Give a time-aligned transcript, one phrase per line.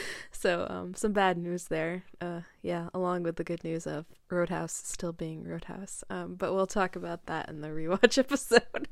[0.32, 2.04] so um, some bad news there.
[2.22, 6.04] Uh, yeah, along with the good news of Roadhouse still being Roadhouse.
[6.10, 8.88] Um, but we'll talk about that in the rewatch episode.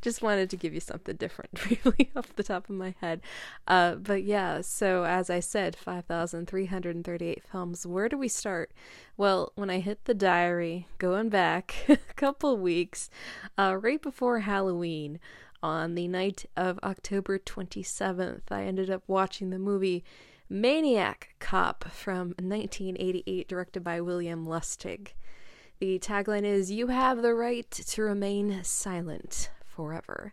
[0.00, 1.50] Just wanted to give you something different,
[1.84, 3.20] really, off the top of my head.
[3.66, 7.86] Uh, but yeah, so as I said, 5,338 films.
[7.86, 8.72] Where do we start?
[9.16, 13.10] Well, when I hit the diary, going back a couple weeks,
[13.58, 15.18] uh, right before Halloween,
[15.62, 20.04] on the night of October 27th, I ended up watching the movie
[20.50, 25.08] Maniac Cop from 1988, directed by William Lustig.
[25.78, 30.32] The tagline is You have the right to remain silent forever.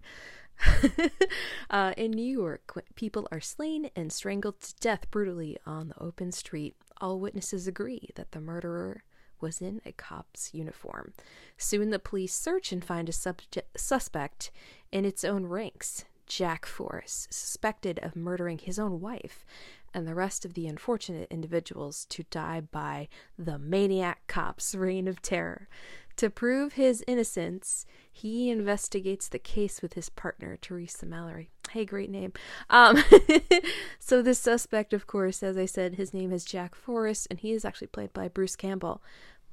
[1.70, 6.31] uh, in New York, people are slain and strangled to death brutally on the open
[6.31, 6.78] street.
[7.02, 9.04] All witnesses agree that the murderer
[9.42, 11.14] was in a cop's uniform.
[11.58, 13.36] Soon the police search and find a
[13.78, 14.50] suspect
[14.94, 16.06] in its own ranks.
[16.28, 19.46] Jack Forrest, suspected of murdering his own wife,
[19.95, 23.07] and the rest of the unfortunate individuals to die by
[23.39, 25.69] the maniac cop's reign of terror.
[26.17, 31.50] To prove his innocence, he investigates the case with his partner, Teresa Mallory.
[31.72, 32.31] Hey, great name.
[32.69, 33.03] Um,
[34.00, 37.51] so, this suspect, of course, as I said, his name is Jack Forrest, and he
[37.51, 39.01] is actually played by Bruce Campbell.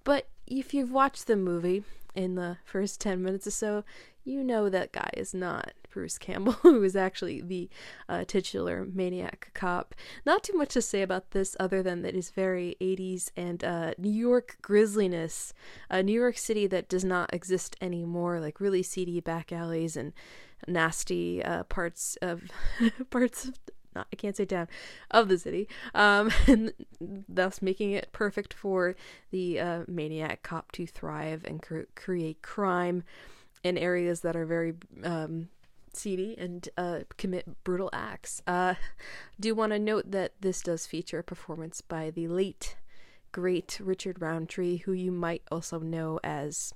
[0.04, 1.82] But if you've watched the movie
[2.14, 3.84] in the first 10 minutes or so,
[4.24, 7.69] you know that guy is not Bruce Campbell, who is actually the
[8.08, 9.94] uh, titular maniac cop.
[10.25, 13.94] Not too much to say about this other than that it's very 80s and uh,
[13.98, 15.53] New York grisliness.
[15.91, 20.12] A New York City that does not exist anymore, like really seedy back alleys and
[20.66, 22.42] nasty uh, parts of
[23.10, 23.59] parts of
[23.94, 24.69] not, I can't say down
[25.10, 26.72] of the city, um, and
[27.28, 28.97] thus making it perfect for
[29.30, 33.04] the uh, maniac cop to thrive and cr- create crime
[33.62, 34.74] in areas that are very
[35.04, 35.48] um,
[35.97, 38.42] seedy and uh, commit brutal acts.
[38.47, 38.75] Uh,
[39.41, 42.76] do want to note that this does feature a performance by the late,
[43.32, 46.75] great Richard Roundtree, who you might also know as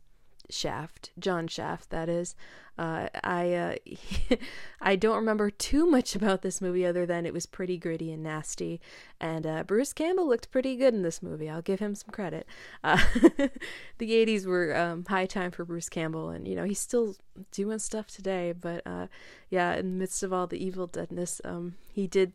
[0.51, 2.34] Shaft, John Shaft, that is.
[2.79, 4.37] Uh, I uh,
[4.83, 8.23] I don't remember too much about this movie other than it was pretty gritty and
[8.23, 8.83] nasty,
[9.19, 11.49] and uh, Bruce Campbell looked pretty good in this movie.
[11.49, 12.47] I'll give him some credit.
[12.84, 13.03] Uh,
[13.99, 17.17] the '80s were um, high time for Bruce Campbell, and you know he's still
[17.51, 18.53] doing stuff today.
[18.53, 19.07] But uh,
[19.49, 22.34] yeah, in the midst of all the evil deadness, um, he did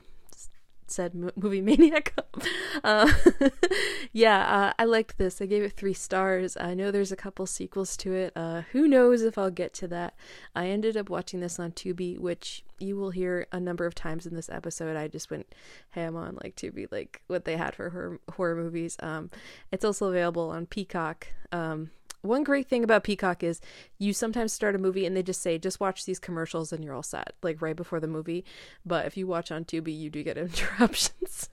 [0.92, 2.14] said movie maniac.
[2.84, 3.12] uh,
[4.12, 5.42] yeah, uh, I liked this.
[5.42, 6.58] I gave it three stars.
[6.58, 8.34] I know there's a couple sequels to it.
[8.36, 10.16] Uh, who knows if I'll get to that?
[10.56, 14.26] I ended up watching this on Tubi, which you will hear a number of times
[14.26, 14.96] in this episode.
[14.98, 15.54] I just went
[15.92, 18.98] ham on like Tubi, like what they had for horror, horror movies.
[19.02, 19.30] Um,
[19.72, 21.28] it's also available on Peacock.
[21.52, 21.92] Um,
[22.22, 23.62] one great thing about Peacock is
[23.98, 26.94] you sometimes start a movie and they just say, just watch these commercials and you're
[26.94, 28.46] all set, like right before the movie.
[28.86, 31.50] But if you watch on Tubi, you do get interruptions.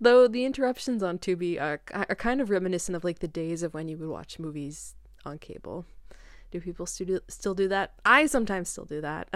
[0.00, 3.74] Though the interruptions on Tubi are, are kind of reminiscent of like the days of
[3.74, 4.94] when you would watch movies
[5.24, 5.86] on cable.
[6.50, 7.94] Do people still still do that?
[8.04, 9.28] I sometimes still do that.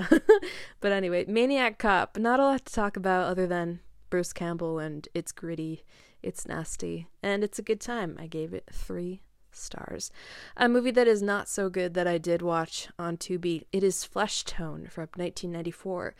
[0.80, 3.80] but anyway, Maniac Cop, not a lot to talk about other than
[4.10, 5.84] Bruce Campbell and it's gritty,
[6.22, 8.16] it's nasty, and it's a good time.
[8.18, 10.10] I gave it three stars.
[10.56, 13.64] A movie that is not so good that I did watch on Tubi.
[13.72, 16.14] It is Fleshtone from 1994,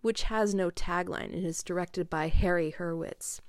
[0.00, 3.40] which has no tagline and is directed by Harry Hurwitz.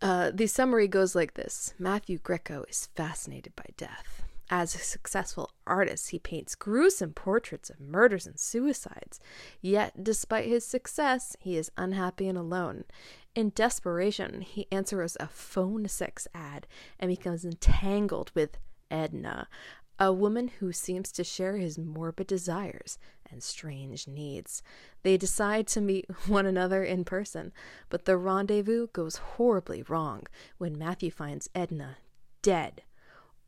[0.00, 4.22] Uh, the summary goes like this Matthew Greco is fascinated by death.
[4.50, 9.20] As a successful artist, he paints gruesome portraits of murders and suicides.
[9.60, 12.84] Yet, despite his success, he is unhappy and alone.
[13.38, 16.66] In desperation, he answers a phone sex ad
[16.98, 18.58] and becomes entangled with
[18.90, 19.46] Edna,
[19.96, 22.98] a woman who seems to share his morbid desires
[23.30, 24.60] and strange needs.
[25.04, 27.52] They decide to meet one another in person,
[27.88, 30.26] but the rendezvous goes horribly wrong
[30.56, 31.98] when Matthew finds Edna
[32.42, 32.82] dead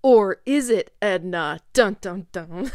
[0.02, 1.60] or is it Edna?
[1.72, 2.70] Dun dun dun.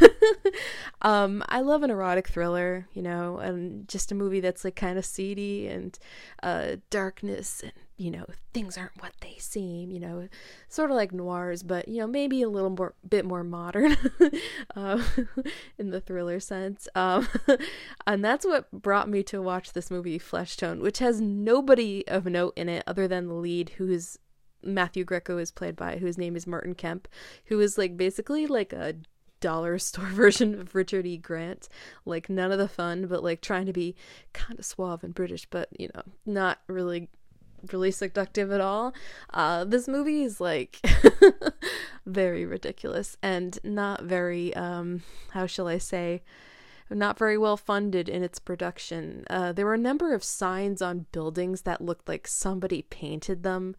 [1.01, 4.97] um, I love an erotic thriller, you know, and just a movie that's like kind
[4.97, 5.97] of seedy and
[6.43, 10.27] uh, darkness and you know things aren't what they seem, you know,
[10.67, 13.97] sort of like noirs, but you know maybe a little more bit more modern
[14.75, 15.01] uh,
[15.79, 16.87] in the thriller sense.
[16.93, 17.27] Um,
[18.05, 22.53] and that's what brought me to watch this movie Fleshtone, which has nobody of note
[22.55, 24.19] in it other than the lead, who's
[24.65, 27.07] Matthew Greco is played by, whose name is Martin Kemp,
[27.45, 28.95] who is like basically like a
[29.39, 31.17] dollar store version of Richard E.
[31.17, 31.69] Grant.
[32.05, 33.95] Like none of the fun, but like trying to be
[34.33, 37.09] kind of suave and British, but you know, not really
[37.71, 38.93] really seductive at all.
[39.33, 40.79] Uh, this movie is like
[42.05, 45.01] very ridiculous and not very um
[45.31, 46.21] how shall I say
[46.89, 49.25] not very well funded in its production.
[49.29, 53.75] Uh, there were a number of signs on buildings that looked like somebody painted them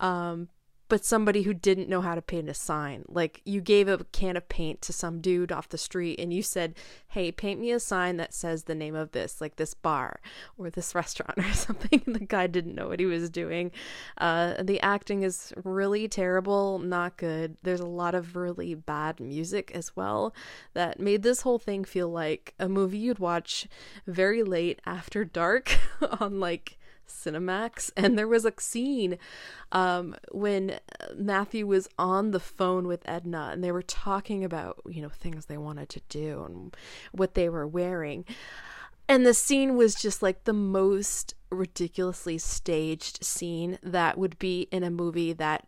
[0.00, 0.48] um,
[0.90, 3.04] but somebody who didn't know how to paint a sign.
[3.08, 6.42] Like you gave a can of paint to some dude off the street and you
[6.42, 6.74] said,
[7.06, 10.20] "Hey, paint me a sign that says the name of this, like this bar
[10.58, 13.70] or this restaurant or something." the guy didn't know what he was doing.
[14.18, 17.56] Uh, the acting is really terrible, not good.
[17.62, 20.34] There's a lot of really bad music as well
[20.74, 23.68] that made this whole thing feel like a movie you'd watch
[24.08, 25.78] very late after dark
[26.20, 26.79] on like
[27.10, 29.18] Cinemax, and there was a scene
[29.72, 30.78] um, when
[31.14, 35.46] Matthew was on the phone with Edna, and they were talking about you know things
[35.46, 36.76] they wanted to do and
[37.12, 38.24] what they were wearing,
[39.08, 44.84] and the scene was just like the most ridiculously staged scene that would be in
[44.84, 45.64] a movie that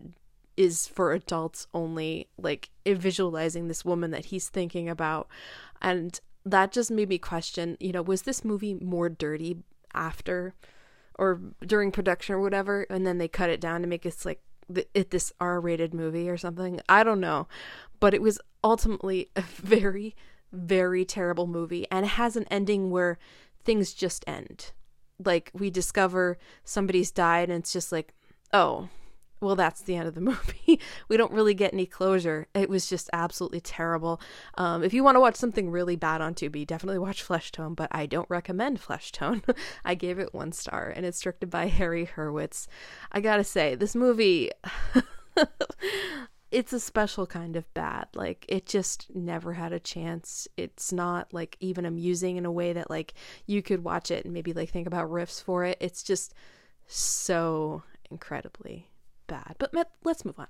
[0.57, 5.27] is for adults only like visualizing this woman that he's thinking about.
[5.81, 9.59] And that just made me question you know was this movie more dirty
[9.95, 10.55] after
[11.19, 14.43] or during production or whatever, and then they cut it down to make it like
[14.95, 16.81] it this R-rated movie or something.
[16.89, 17.49] I don't know,
[18.01, 20.15] but it was ultimately a very
[20.53, 23.19] very terrible movie and it has an ending where
[23.65, 24.73] things just end.
[25.25, 28.13] Like we discover somebody's died and it's just like,
[28.53, 28.89] "Oh,
[29.43, 30.81] well, that's the end of the movie.
[31.09, 32.47] we don't really get any closure.
[32.55, 34.21] It was just absolutely terrible.
[34.57, 37.89] Um, if you want to watch something really bad on Tubi, definitely watch Fleshtone, but
[37.91, 39.43] I don't recommend Fleshtone.
[39.85, 42.69] I gave it one star, and it's directed by Harry Hurwitz.
[43.11, 44.51] I gotta say, this movie.
[46.53, 48.07] it's a special kind of bad.
[48.15, 50.47] Like it just never had a chance.
[50.57, 53.15] It's not like even amusing in a way that like
[53.47, 55.79] you could watch it and maybe like think about riffs for it.
[55.81, 56.35] It's just
[56.87, 58.92] so incredibly
[59.27, 59.57] bad.
[59.59, 59.75] But
[60.05, 60.49] let's move on.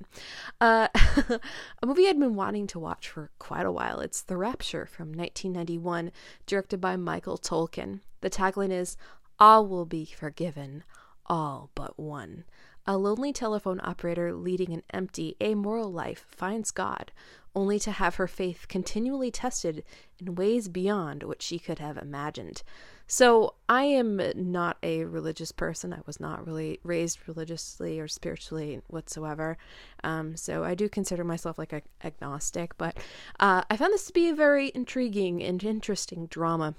[0.60, 0.88] Uh,
[1.82, 4.00] a movie I'd been wanting to watch for quite a while.
[4.00, 6.12] It's The Rapture from 1991,
[6.46, 8.00] directed by Michael Tolkin.
[8.20, 8.96] The tagline is
[9.38, 10.84] All will be forgiven,
[11.26, 12.44] all but one.
[12.84, 17.12] A lonely telephone operator leading an empty, amoral life finds God,
[17.54, 19.84] only to have her faith continually tested
[20.18, 22.64] in ways beyond what she could have imagined.
[23.12, 25.92] So I am not a religious person.
[25.92, 29.58] I was not really raised religiously or spiritually whatsoever.
[30.02, 32.74] Um, so I do consider myself like a agnostic.
[32.78, 32.96] But
[33.38, 36.74] uh, I found this to be a very intriguing and interesting drama.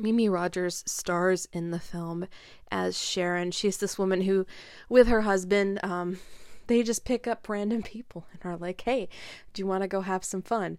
[0.00, 2.26] Mimi Rogers stars in the film
[2.72, 3.52] as Sharon.
[3.52, 4.46] She's this woman who,
[4.88, 6.18] with her husband, um,
[6.66, 9.08] they just pick up random people and are like, hey,
[9.54, 10.76] do you want to go have some fun?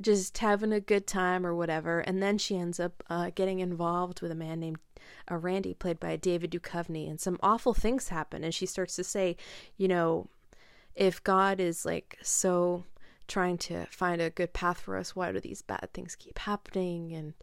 [0.00, 2.00] Just having a good time or whatever.
[2.00, 4.78] And then she ends up uh, getting involved with a man named
[5.30, 8.44] uh, Randy, played by David Duchovny, and some awful things happen.
[8.44, 9.36] And she starts to say,
[9.76, 10.28] you know,
[10.94, 12.84] if God is like so
[13.26, 17.12] trying to find a good path for us, why do these bad things keep happening?
[17.12, 17.34] And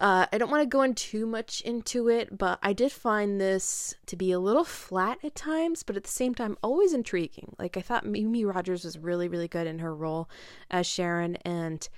[0.00, 3.40] uh, I don't want to go in too much into it, but I did find
[3.40, 7.54] this to be a little flat at times, but at the same time, always intriguing.
[7.58, 10.28] Like, I thought Mimi Rogers was really, really good in her role
[10.70, 11.88] as Sharon, and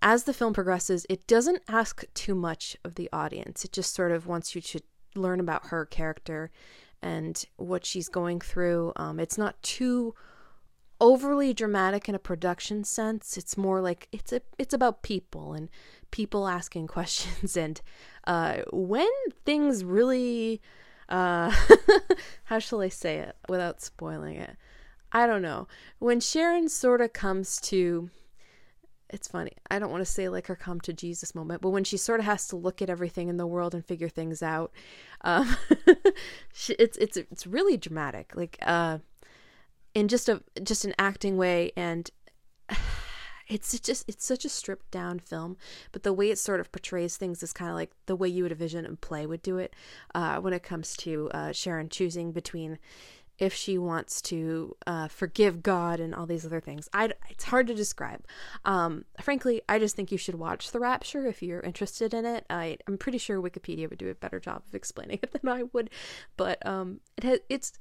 [0.00, 3.64] as the film progresses, it doesn't ask too much of the audience.
[3.64, 4.80] It just sort of wants you to
[5.14, 6.50] learn about her character
[7.00, 8.92] and what she's going through.
[8.96, 10.14] Um, it's not too
[11.00, 13.36] overly dramatic in a production sense.
[13.36, 15.68] It's more like it's a it's about people and
[16.12, 17.80] people asking questions and
[18.24, 19.10] uh, when
[19.44, 20.60] things really
[21.08, 21.52] uh
[22.44, 24.56] how shall I say it without spoiling it?
[25.10, 25.66] I don't know.
[25.98, 28.08] When Sharon sort of comes to
[29.12, 29.52] it's funny.
[29.70, 32.18] I don't want to say like her come to Jesus moment, but when she sort
[32.18, 34.72] of has to look at everything in the world and figure things out,
[35.20, 35.54] um,
[36.68, 38.32] it's it's it's really dramatic.
[38.34, 38.98] Like uh,
[39.94, 42.10] in just a just an acting way, and
[43.52, 45.56] it's just it's such a stripped down film.
[45.92, 48.42] But the way it sort of portrays things is kind of like the way you
[48.42, 49.74] would envision a play would do it.
[50.14, 52.78] Uh, when it comes to uh, Sharon choosing between
[53.38, 56.88] if she wants to uh, forgive God and all these other things.
[56.92, 58.24] I, it's hard to describe.
[58.64, 62.44] Um, frankly, I just think you should watch The Rapture if you're interested in it.
[62.48, 65.64] I, I'm pretty sure Wikipedia would do a better job of explaining it than I
[65.72, 65.90] would,
[66.36, 67.72] but um, it has, it's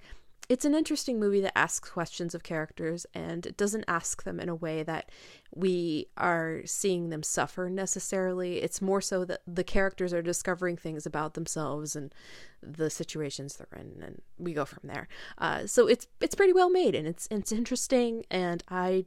[0.51, 4.49] it's an interesting movie that asks questions of characters and it doesn't ask them in
[4.49, 5.09] a way that
[5.55, 8.61] we are seeing them suffer necessarily.
[8.61, 12.13] It's more so that the characters are discovering things about themselves and
[12.61, 15.07] the situations they're in, and we go from there.
[15.37, 19.05] Uh, so it's it's pretty well made and it's it's interesting, and I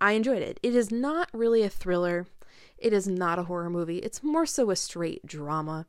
[0.00, 0.58] I enjoyed it.
[0.64, 2.26] It is not really a thriller.
[2.76, 3.98] It is not a horror movie.
[3.98, 5.86] It's more so a straight drama.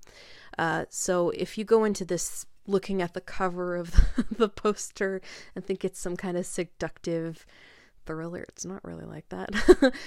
[0.56, 3.94] Uh, so if you go into this looking at the cover of
[4.32, 5.22] the poster
[5.56, 7.46] and think it's some kind of seductive
[8.06, 8.46] thriller.
[8.50, 9.52] It's not really like that.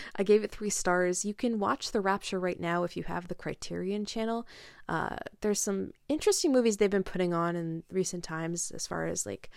[0.17, 1.25] I gave it three stars.
[1.25, 4.47] You can watch The Rapture right now if you have the Criterion channel.
[4.89, 9.27] Uh, there's some interesting movies they've been putting on in recent times as far as
[9.27, 9.51] like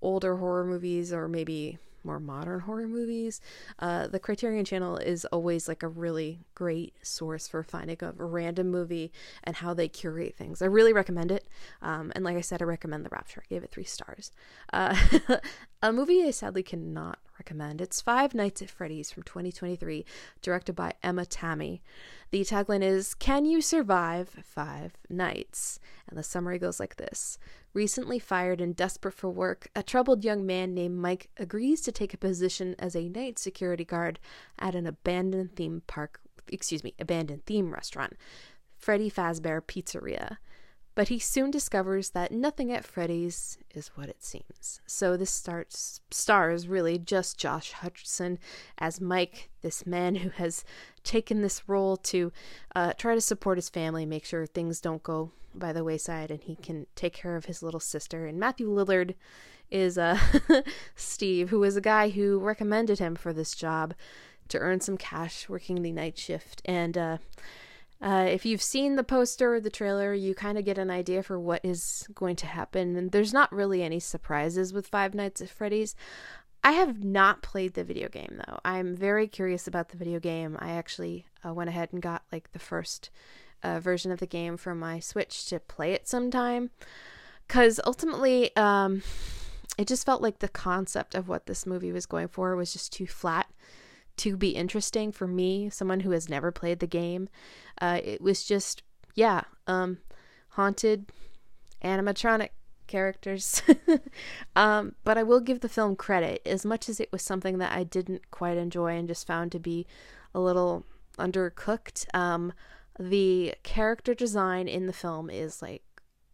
[0.00, 3.40] older horror movies or maybe more modern horror movies.
[3.78, 8.70] Uh, the Criterion Channel is always like a really great source for finding a random
[8.70, 9.12] movie
[9.44, 10.62] and how they curate things.
[10.62, 11.46] I really recommend it.
[11.82, 13.42] Um, and like I said, I recommend The Rapture.
[13.44, 14.32] I gave it three stars.
[14.72, 14.96] Uh,
[15.82, 17.80] a movie I sadly cannot recommend.
[17.80, 20.04] It's Five Nights at Freddy's from 2023,
[20.42, 21.82] directed by Emma Tammi.
[22.30, 25.80] The tagline is Can you survive five nights?
[26.08, 27.38] And the summary goes like this
[27.74, 32.14] Recently fired and desperate for work, a troubled young man named Mike agrees to take
[32.14, 34.18] a position as a night security guard
[34.58, 38.14] at an abandoned theme park, excuse me, abandoned theme restaurant,
[38.76, 40.38] Freddy Fazbear Pizzeria.
[40.98, 44.80] But he soon discovers that nothing at Freddy's is what it seems.
[44.84, 48.38] So this starts stars really just Josh Hutcherson
[48.78, 50.64] as Mike, this man who has
[51.04, 52.32] taken this role to
[52.74, 56.42] uh, try to support his family, make sure things don't go by the wayside, and
[56.42, 58.26] he can take care of his little sister.
[58.26, 59.14] And Matthew Lillard
[59.70, 60.18] is uh,
[60.96, 63.94] Steve, who is a guy who recommended him for this job
[64.48, 66.60] to earn some cash working the night shift.
[66.64, 67.18] And uh,
[68.00, 71.22] uh, if you've seen the poster or the trailer, you kind of get an idea
[71.22, 72.96] for what is going to happen.
[72.96, 75.96] And there's not really any surprises with Five Nights at Freddy's.
[76.62, 78.58] I have not played the video game though.
[78.64, 80.56] I'm very curious about the video game.
[80.60, 83.10] I actually uh, went ahead and got like the first
[83.62, 86.70] uh, version of the game for my Switch to play it sometime.
[87.46, 89.02] Because ultimately, um,
[89.78, 92.92] it just felt like the concept of what this movie was going for was just
[92.92, 93.48] too flat
[94.18, 97.28] to be interesting for me, someone who has never played the game.
[97.80, 98.82] Uh, it was just,
[99.14, 99.98] yeah, um,
[100.50, 101.06] haunted
[101.82, 102.50] animatronic
[102.86, 103.62] characters.
[104.56, 107.72] um, but I will give the film credit, as much as it was something that
[107.72, 109.86] I didn't quite enjoy and just found to be
[110.34, 110.84] a little
[111.18, 112.06] undercooked.
[112.14, 112.52] Um,
[112.98, 115.82] the character design in the film is like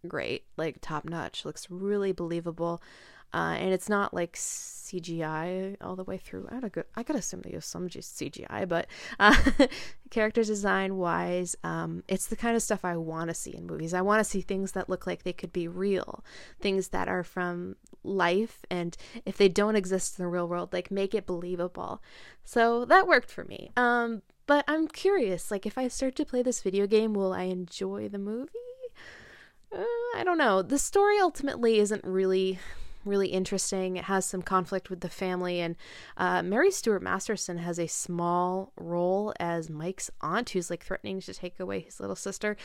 [0.08, 2.82] great, like top notch, looks really believable.
[3.34, 6.46] Uh, and it's not like CGI all the way through.
[6.52, 8.86] I gotta, I gotta assume they use some CGI, but
[9.18, 9.34] uh,
[10.10, 13.92] character design wise, um, it's the kind of stuff I want to see in movies.
[13.92, 16.24] I want to see things that look like they could be real,
[16.60, 17.74] things that are from
[18.04, 22.00] life, and if they don't exist in the real world, like make it believable.
[22.44, 23.72] So that worked for me.
[23.76, 27.44] Um, but I'm curious, like if I start to play this video game, will I
[27.44, 28.52] enjoy the movie?
[29.72, 29.82] Uh,
[30.14, 30.62] I don't know.
[30.62, 32.60] The story ultimately isn't really
[33.04, 33.96] really interesting.
[33.96, 35.76] It has some conflict with the family, and
[36.16, 41.34] uh, Mary Stuart Masterson has a small role as Mike's aunt, who's like threatening to
[41.34, 42.56] take away his little sister.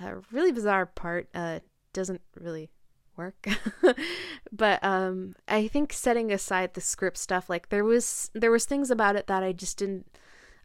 [0.00, 1.28] A really bizarre part.
[1.34, 1.60] Uh,
[1.92, 2.70] doesn't really
[3.16, 3.46] work
[4.52, 8.90] but um i think setting aside the script stuff like there was there was things
[8.90, 10.06] about it that i just didn't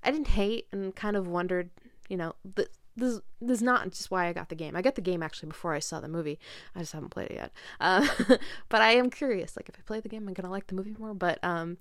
[0.04, 1.70] i didn't hate and kind of wondered
[2.08, 4.76] you know the this, this is not just why I got the game.
[4.76, 6.40] I got the game actually before I saw the movie.
[6.76, 7.52] I just haven't played it yet.
[7.80, 8.08] Uh,
[8.70, 9.58] but I am curious.
[9.58, 11.14] Like, if I play the game, I'm gonna like the movie more.
[11.14, 11.78] But um,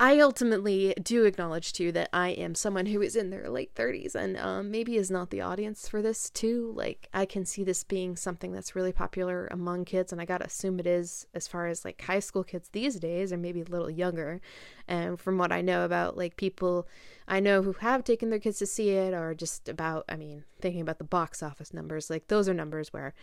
[0.00, 4.14] I ultimately do acknowledge too that I am someone who is in their late 30s
[4.14, 6.72] and um, maybe is not the audience for this too.
[6.76, 10.46] Like, I can see this being something that's really popular among kids, and I gotta
[10.46, 13.64] assume it is as far as like high school kids these days, or maybe a
[13.64, 14.40] little younger.
[14.86, 16.86] And from what I know about like people
[17.26, 20.44] I know who have taken their kids to see it, or just about, I mean,
[20.60, 23.14] thinking about the box office numbers, like those are numbers where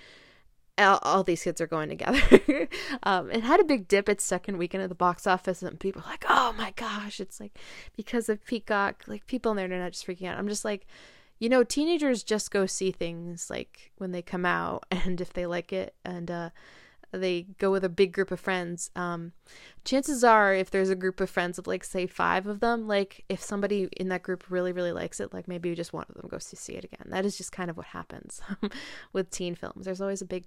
[0.78, 2.68] all, all these kids are going together.
[3.04, 6.02] um, it had a big dip its second weekend at the box office, and people
[6.02, 7.58] were like, "Oh my gosh!" It's like
[7.96, 10.38] because of Peacock, like people on the internet just freaking out.
[10.38, 10.86] I'm just like,
[11.40, 15.46] you know, teenagers just go see things like when they come out, and if they
[15.46, 16.50] like it, and uh,
[17.12, 18.92] they go with a big group of friends.
[18.96, 19.32] Um,
[19.84, 23.24] chances are, if there's a group of friends of like say five of them, like
[23.30, 26.28] if somebody in that group really really likes it, like maybe just one of them
[26.30, 27.08] goes to see it again.
[27.08, 28.42] That is just kind of what happens
[29.14, 29.86] with teen films.
[29.86, 30.46] There's always a big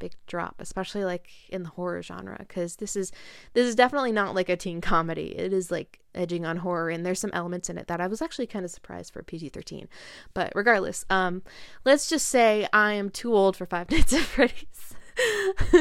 [0.00, 3.12] big drop especially like in the horror genre because this is
[3.52, 7.06] this is definitely not like a teen comedy it is like edging on horror and
[7.06, 9.86] there's some elements in it that i was actually kind of surprised for pg-13
[10.34, 11.42] but regardless um
[11.84, 14.94] let's just say i am too old for five nights at freddy's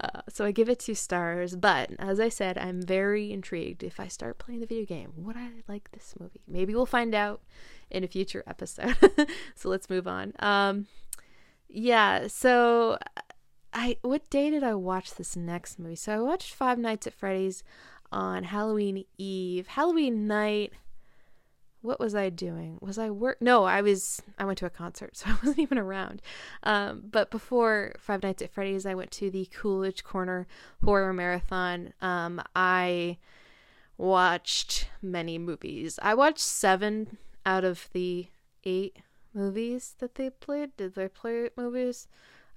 [0.00, 1.56] uh, so I give it two stars.
[1.56, 3.82] But as I said, I'm very intrigued.
[3.82, 6.42] If I start playing the video game, would I like this movie?
[6.46, 7.42] Maybe we'll find out
[7.90, 8.96] in a future episode.
[9.54, 10.32] so let's move on.
[10.38, 10.86] Um,
[11.68, 12.26] yeah.
[12.28, 12.98] So
[13.72, 15.96] I what day did I watch this next movie?
[15.96, 17.62] So I watched Five Nights at Freddy's
[18.12, 19.68] on Halloween Eve.
[19.68, 20.72] Halloween night
[21.82, 22.78] what was I doing?
[22.82, 23.40] Was I work?
[23.40, 24.20] No, I was.
[24.38, 26.22] I went to a concert, so I wasn't even around.
[26.62, 30.46] Um, but before Five Nights at Freddy's, I went to the Coolidge Corner
[30.84, 31.92] Horror Marathon.
[32.00, 33.18] Um, I
[33.96, 35.98] watched many movies.
[36.02, 38.28] I watched seven out of the
[38.64, 38.98] eight
[39.32, 40.76] movies that they played.
[40.76, 42.08] Did they play movies?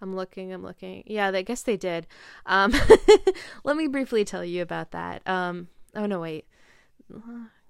[0.04, 1.04] I'm looking, I'm looking.
[1.08, 2.08] Yeah, I guess they did.
[2.46, 2.74] Um,
[3.64, 5.28] let me briefly tell you about that.
[5.28, 6.46] Um, oh no, wait.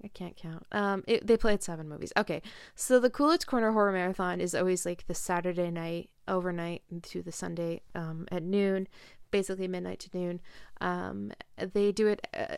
[0.02, 0.66] I can't count.
[0.72, 2.12] Um, it, they played seven movies.
[2.16, 2.42] Okay,
[2.74, 7.32] so the Coolidge Corner Horror Marathon is always like the Saturday night, overnight to the
[7.32, 8.88] Sunday um, at noon,
[9.30, 10.40] basically midnight to noon.
[10.80, 12.56] Um, they do it uh,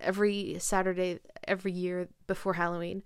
[0.00, 3.02] every Saturday, every year before Halloween.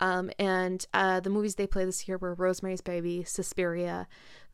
[0.00, 4.06] Um, and uh, the movies they play this year were Rosemary's Baby, Suspiria,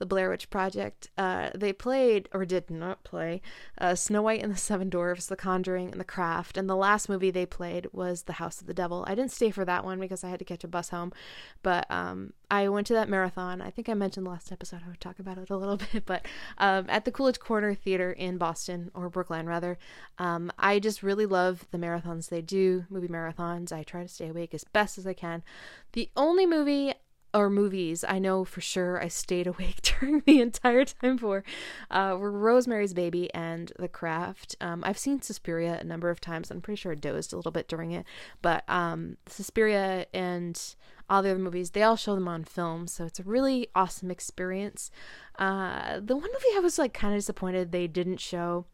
[0.02, 1.10] The Blair Witch Project.
[1.16, 3.40] Uh, they played, or did not play,
[3.78, 6.56] uh, Snow White and the Seven Dwarfs, The Conjuring, and The Craft.
[6.56, 9.04] And the last movie they played was The House of the Devil.
[9.06, 11.12] I didn't stay for that one because I had to catch a bus home.
[11.62, 13.62] But um, I went to that marathon.
[13.62, 16.04] I think I mentioned last episode I would talk about it a little bit.
[16.04, 16.26] But
[16.58, 19.78] um, at the Coolidge Corner Theater in Boston, or Brookline rather,
[20.18, 23.70] um, I just really love the marathons they do, movie marathons.
[23.70, 25.44] I try to stay awake as best as I can.
[25.92, 26.94] The only movie
[27.34, 31.44] or movies I know for sure I stayed awake during the entire time for
[31.90, 34.56] uh, were Rosemary's Baby and The Craft.
[34.60, 36.50] Um, I've seen Suspiria a number of times.
[36.50, 38.04] I'm pretty sure I dozed a little bit during it,
[38.40, 40.60] but um, Suspiria and
[41.08, 44.10] all the other movies they all show them on film, so it's a really awesome
[44.10, 44.90] experience.
[45.38, 48.66] Uh, the one movie I was like kind of disappointed they didn't show.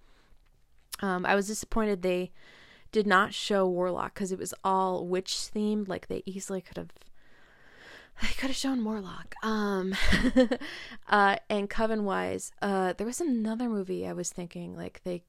[1.00, 2.32] Um, I was disappointed they
[2.90, 5.88] did not show Warlock because it was all witch themed.
[5.88, 6.90] Like they easily could have
[8.22, 9.34] they could have shown Warlock.
[9.42, 9.94] Um
[11.08, 15.22] uh and Coven wise, uh there was another movie I was thinking like they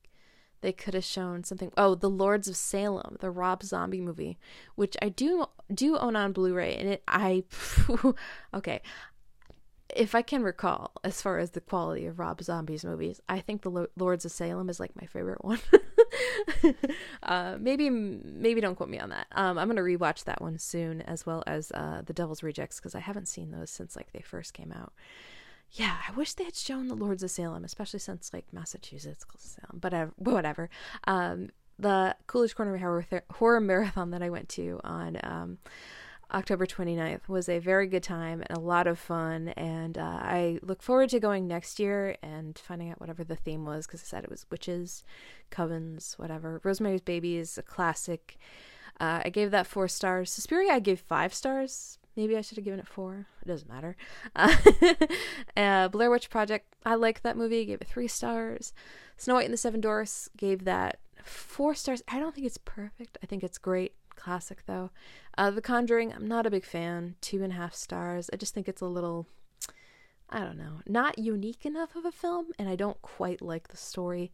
[0.62, 4.38] they could have shown something oh the lords of salem the rob zombie movie
[4.76, 7.42] which i do do own on blu-ray and it i
[8.54, 8.82] okay
[9.96, 13.62] if I can recall, as far as the quality of Rob Zombie's movies, I think
[13.62, 15.60] the Lords of Salem is like my favorite one.
[17.24, 19.28] uh, maybe, maybe don't quote me on that.
[19.32, 22.96] Um, I'm gonna rewatch that one soon, as well as uh, The Devil's Rejects, because
[22.96, 24.94] I haven't seen those since like they first came out.
[25.72, 29.80] Yeah, I wish they had shown the Lords of Salem, especially since like Massachusetts, Salem,
[29.80, 30.70] but whatever.
[31.06, 35.18] Um, the Coolidge Corner horror, horror marathon that I went to on.
[35.24, 35.58] Um,
[36.32, 39.50] October 29th was a very good time and a lot of fun.
[39.50, 43.66] And uh, I look forward to going next year and finding out whatever the theme
[43.66, 45.04] was because I said it was witches,
[45.52, 46.62] covens, whatever.
[46.64, 48.38] Rosemary's Baby is a classic.
[49.00, 50.32] Uh, I gave that four stars.
[50.32, 51.98] Suspiria, I gave five stars.
[52.16, 53.28] Maybe I should have given it four.
[53.42, 53.96] It doesn't matter.
[55.58, 57.66] Uh, Blair Witch Project, I liked that movie.
[57.66, 58.74] Gave it three stars.
[59.18, 62.02] Snow White and the Seven Dwarfs gave that four stars.
[62.08, 63.18] I don't think it's perfect.
[63.22, 63.94] I think it's great.
[64.20, 64.92] Classic though.
[65.38, 67.16] Uh, the Conjuring, I'm not a big fan.
[67.22, 68.30] Two and a half stars.
[68.34, 69.26] I just think it's a little,
[70.30, 73.78] I don't know, not unique enough of a film, and I don't quite like the
[73.78, 74.32] story.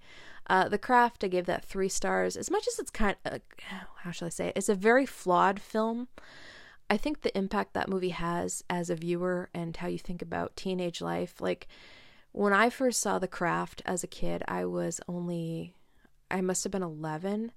[0.48, 2.36] Uh, the Craft, I gave that three stars.
[2.36, 3.40] As much as it's kind of, uh,
[4.04, 4.54] how shall I say it?
[4.56, 6.08] It's a very flawed film.
[6.90, 10.56] I think the impact that movie has as a viewer and how you think about
[10.56, 11.68] teenage life, like
[12.32, 15.74] when I first saw The Craft as a kid, I was only,
[16.30, 17.52] I must have been 11.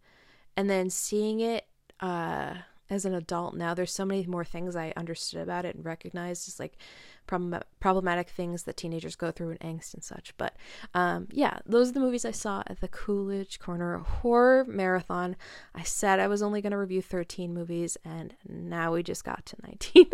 [0.57, 1.67] And then seeing it,
[2.01, 2.55] uh,
[2.91, 6.47] as an adult now there's so many more things i understood about it and recognized
[6.47, 6.79] just like
[7.29, 10.35] problem- problematic things that teenagers go through and angst and such.
[10.37, 10.57] But
[10.95, 15.37] um, yeah those are the movies i saw at the coolidge corner horror marathon.
[15.73, 19.47] I said i was only going to review 13 movies and now we just got
[19.47, 20.07] to 19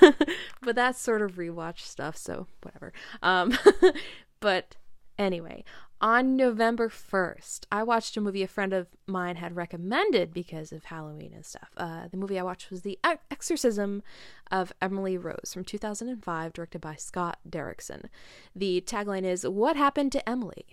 [0.62, 2.92] but that's sort of rewatch stuff so whatever.
[3.22, 3.56] Um,
[4.40, 4.76] but
[5.18, 5.64] anyway,
[6.00, 10.84] on November 1st, I watched a movie a friend of mine had recommended because of
[10.84, 11.70] Halloween and stuff.
[11.76, 12.98] Uh, the movie I watched was The
[13.30, 14.02] Exorcism
[14.50, 18.06] of Emily Rose from 2005, directed by Scott Derrickson.
[18.54, 20.66] The tagline is What Happened to Emily?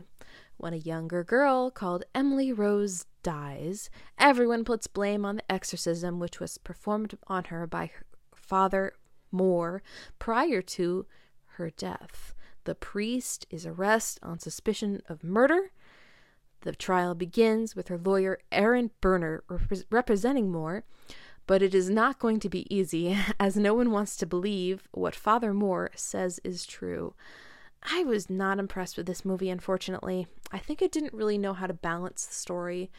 [0.57, 6.39] When a younger girl called Emily Rose dies, everyone puts blame on the exorcism, which
[6.39, 8.05] was performed on her by her
[8.35, 8.93] father
[9.31, 9.81] Moore
[10.19, 11.05] prior to
[11.53, 12.35] her death.
[12.63, 15.71] The priest is arrested on suspicion of murder.
[16.61, 20.83] The trial begins with her lawyer, Erin Bruner, rep- representing Moore,
[21.47, 25.15] but it is not going to be easy, as no one wants to believe what
[25.15, 27.15] Father Moore says is true.
[27.83, 30.27] I was not impressed with this movie, unfortunately.
[30.51, 32.91] I think it didn't really know how to balance the story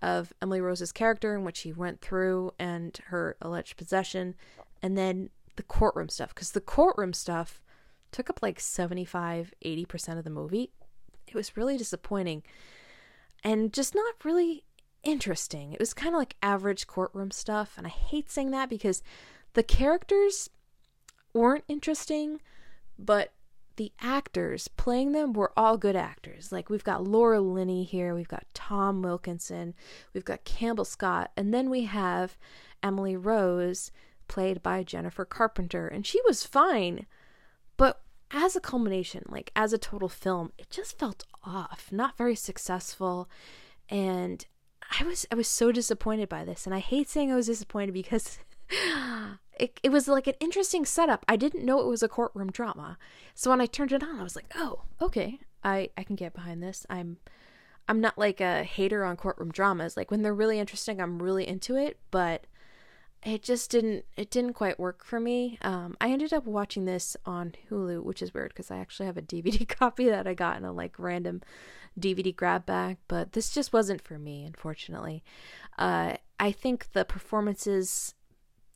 [0.00, 4.36] of Emily Rose's character and what she went through and her alleged possession,
[4.80, 6.28] and then the courtroom stuff.
[6.28, 7.60] Because the courtroom stuff
[8.12, 10.70] took up like 75 80% of the movie.
[11.26, 12.42] It was really disappointing
[13.44, 14.64] and just not really
[15.02, 15.72] interesting.
[15.72, 19.02] It was kind of like average courtroom stuff, and I hate saying that because
[19.54, 20.50] the characters
[21.32, 22.40] weren't interesting,
[22.98, 23.32] but
[23.76, 26.50] the actors playing them were all good actors.
[26.50, 29.74] Like we've got Laura Linney here, we've got Tom Wilkinson,
[30.12, 32.36] we've got Campbell Scott, and then we have
[32.82, 33.92] Emily Rose
[34.26, 37.06] played by Jennifer Carpenter, and she was fine.
[38.30, 43.28] As a culmination, like as a total film, it just felt off, not very successful.
[43.88, 44.44] And
[45.00, 46.66] I was I was so disappointed by this.
[46.66, 48.38] And I hate saying I was disappointed because
[49.58, 51.24] it, it was like an interesting setup.
[51.28, 52.98] I didn't know it was a courtroom drama.
[53.34, 55.40] So when I turned it on, I was like, oh, okay.
[55.64, 56.86] I, I can get behind this.
[56.88, 57.18] I'm
[57.88, 59.96] I'm not like a hater on courtroom dramas.
[59.96, 62.46] Like when they're really interesting, I'm really into it, but
[63.24, 65.58] it just didn't it didn't quite work for me.
[65.62, 69.16] Um, i ended up watching this on hulu which is weird because i actually have
[69.16, 71.42] a dvd copy that i got in a like random
[71.98, 75.22] dvd grab bag but this just wasn't for me unfortunately.
[75.78, 78.14] Uh, i think the performances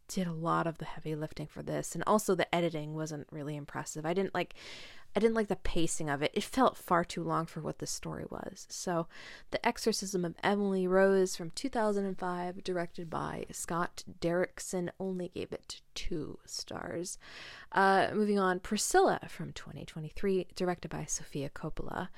[0.08, 3.56] did a lot of the heavy lifting for this and also the editing wasn't really
[3.56, 4.04] impressive.
[4.04, 4.54] I didn't like
[5.14, 6.30] I didn't like the pacing of it.
[6.32, 8.66] It felt far too long for what the story was.
[8.70, 9.08] So,
[9.50, 16.38] The Exorcism of Emily Rose from 2005, directed by Scott Derrickson, only gave it two
[16.46, 17.18] stars.
[17.72, 22.08] Uh, moving on, Priscilla from 2023, directed by Sofia Coppola.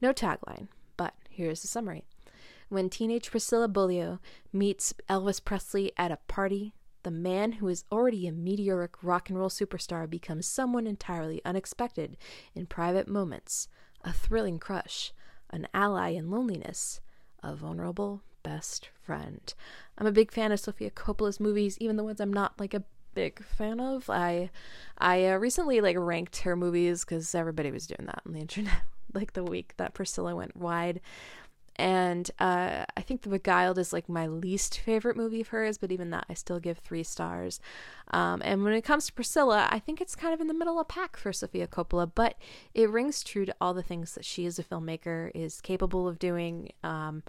[0.00, 2.04] No tagline, but here's the summary.
[2.68, 4.18] When teenage Priscilla Beaulieu
[4.52, 6.72] meets Elvis Presley at a party,
[7.04, 12.16] the man who is already a meteoric rock and roll superstar becomes someone entirely unexpected
[12.54, 13.68] in private moments,
[14.02, 15.12] a thrilling crush,
[15.50, 17.00] an ally in loneliness,
[17.42, 19.54] a vulnerable best friend.
[19.96, 22.84] I'm a big fan of Sofia Coppola's movies, even the ones I'm not like a
[23.14, 24.10] big fan of.
[24.10, 24.50] I
[24.98, 28.82] I uh, recently like ranked her movies cuz everybody was doing that on the internet
[29.12, 31.00] like the week that Priscilla went wide
[31.76, 35.92] and uh, I think The Beguiled is like my least favorite movie of hers, but
[35.92, 37.60] even that I still give three stars.
[38.08, 40.78] Um, and when it comes to Priscilla, I think it's kind of in the middle
[40.78, 42.36] of pack for Sofia Coppola, but
[42.74, 46.18] it rings true to all the things that she as a filmmaker is capable of
[46.18, 46.70] doing.
[46.82, 47.22] Um,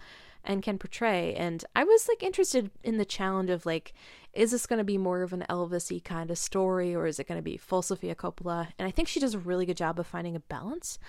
[0.45, 1.33] and can portray.
[1.35, 3.93] And I was like interested in the challenge of like,
[4.33, 7.27] is this going to be more of an Elvisy kind of story, or is it
[7.27, 8.67] going to be full Sofia Coppola?
[8.77, 10.99] And I think she does a really good job of finding a balance,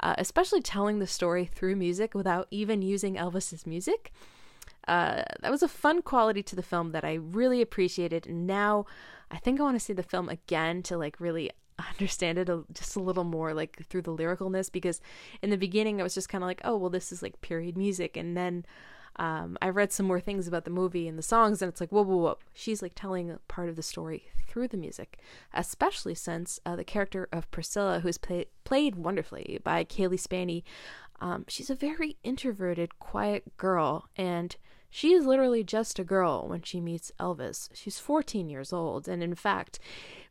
[0.00, 4.12] uh, especially telling the story through music without even using Elvis's music.
[4.86, 8.26] Uh, that was a fun quality to the film that I really appreciated.
[8.26, 8.86] And now
[9.30, 12.64] I think I want to see the film again to like really understand it a,
[12.72, 15.00] just a little more like through the lyricalness because
[15.42, 17.76] in the beginning I was just kind of like oh well this is like period
[17.76, 18.16] music.
[18.16, 18.64] And then
[19.18, 21.90] um, I read some more things about the movie and the songs and it's like
[21.90, 25.18] whoa whoa whoa she's like telling part of the story through the music.
[25.52, 30.62] Especially since uh, the character of Priscilla who's play- played wonderfully by Cailee Spaeny
[31.20, 34.56] um, she's a very introverted quiet girl and
[34.90, 37.68] she is literally just a girl when she meets Elvis.
[37.74, 39.78] She's 14 years old, and in fact,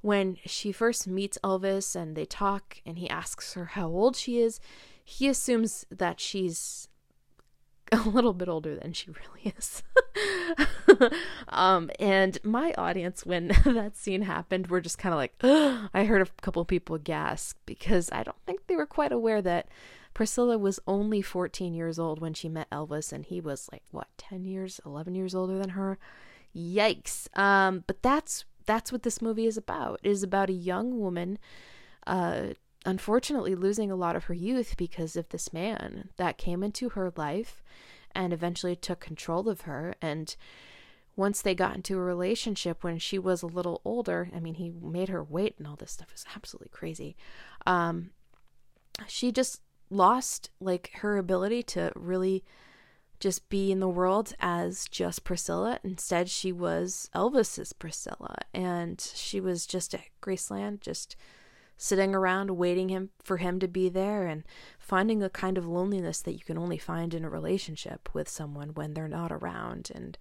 [0.02, 4.40] when she first meets Elvis and they talk and he asks her how old she
[4.40, 4.60] is,
[5.04, 6.88] he assumes that she's
[7.92, 9.84] a little bit older than she really is.
[11.50, 15.34] um, and my audience, when that scene happened, were just kind of like,
[15.94, 19.68] I heard a couple people gasp because I don't think they were quite aware that
[20.16, 24.08] Priscilla was only 14 years old when she met Elvis, and he was like, what,
[24.18, 26.00] 10 years, 11 years older than her?
[26.56, 27.28] Yikes.
[27.38, 30.00] Um, but that's that's what this movie is about.
[30.02, 31.38] It is about a young woman,
[32.08, 32.54] uh,
[32.86, 37.12] unfortunately losing a lot of her youth because of this man that came into her
[37.16, 37.62] life
[38.16, 39.96] and eventually took control of her.
[40.02, 40.34] And
[41.18, 44.72] once they got into a relationship when she was a little older, I mean, he
[44.82, 47.18] made her wait and all this stuff is absolutely crazy.
[47.68, 48.12] Um,
[49.08, 52.44] she just lost like her ability to really
[53.20, 55.80] just be in the world as just Priscilla.
[55.84, 61.16] Instead, she was Elvis's Priscilla, and she was just at Graceland, just
[61.78, 64.44] sitting around waiting him for him to be there and
[64.80, 68.70] finding a kind of loneliness that you can only find in a relationship with someone
[68.70, 70.18] when they're not around and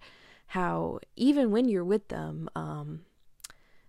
[0.47, 3.01] how even when you're with them um,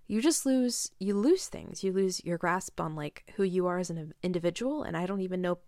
[0.07, 1.83] you just lose you lose things.
[1.83, 5.21] You lose your grasp on like who you are as an individual and i don't
[5.21, 5.59] even know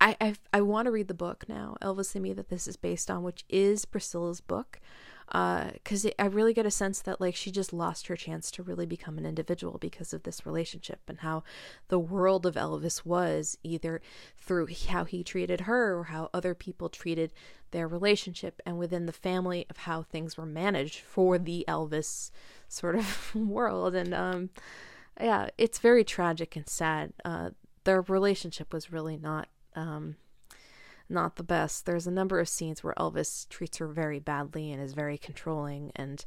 [0.00, 2.76] i i, I want to read the book now elvis and me that this is
[2.76, 4.80] based on which is priscilla's book
[5.26, 8.62] because uh, I really get a sense that like she just lost her chance to
[8.62, 11.42] really become an individual because of this relationship and how
[11.88, 14.00] the world of Elvis was either
[14.36, 17.32] through how he treated her or how other people treated
[17.70, 22.30] their relationship and within the family of how things were managed for the Elvis
[22.68, 23.94] sort of world.
[23.94, 24.50] And um
[25.20, 27.12] yeah it's very tragic and sad.
[27.24, 27.50] Uh
[27.84, 30.16] their relationship was really not um
[31.08, 31.86] not the best.
[31.86, 35.92] There's a number of scenes where Elvis treats her very badly and is very controlling.
[35.94, 36.24] And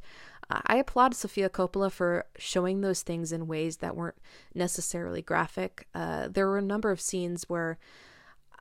[0.48, 4.18] I applaud Sofia Coppola for showing those things in ways that weren't
[4.54, 5.88] necessarily graphic.
[5.94, 7.78] Uh, there were a number of scenes where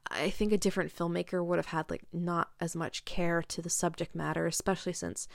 [0.10, 3.70] I think a different filmmaker would have had like not as much care to the
[3.70, 5.28] subject matter, especially since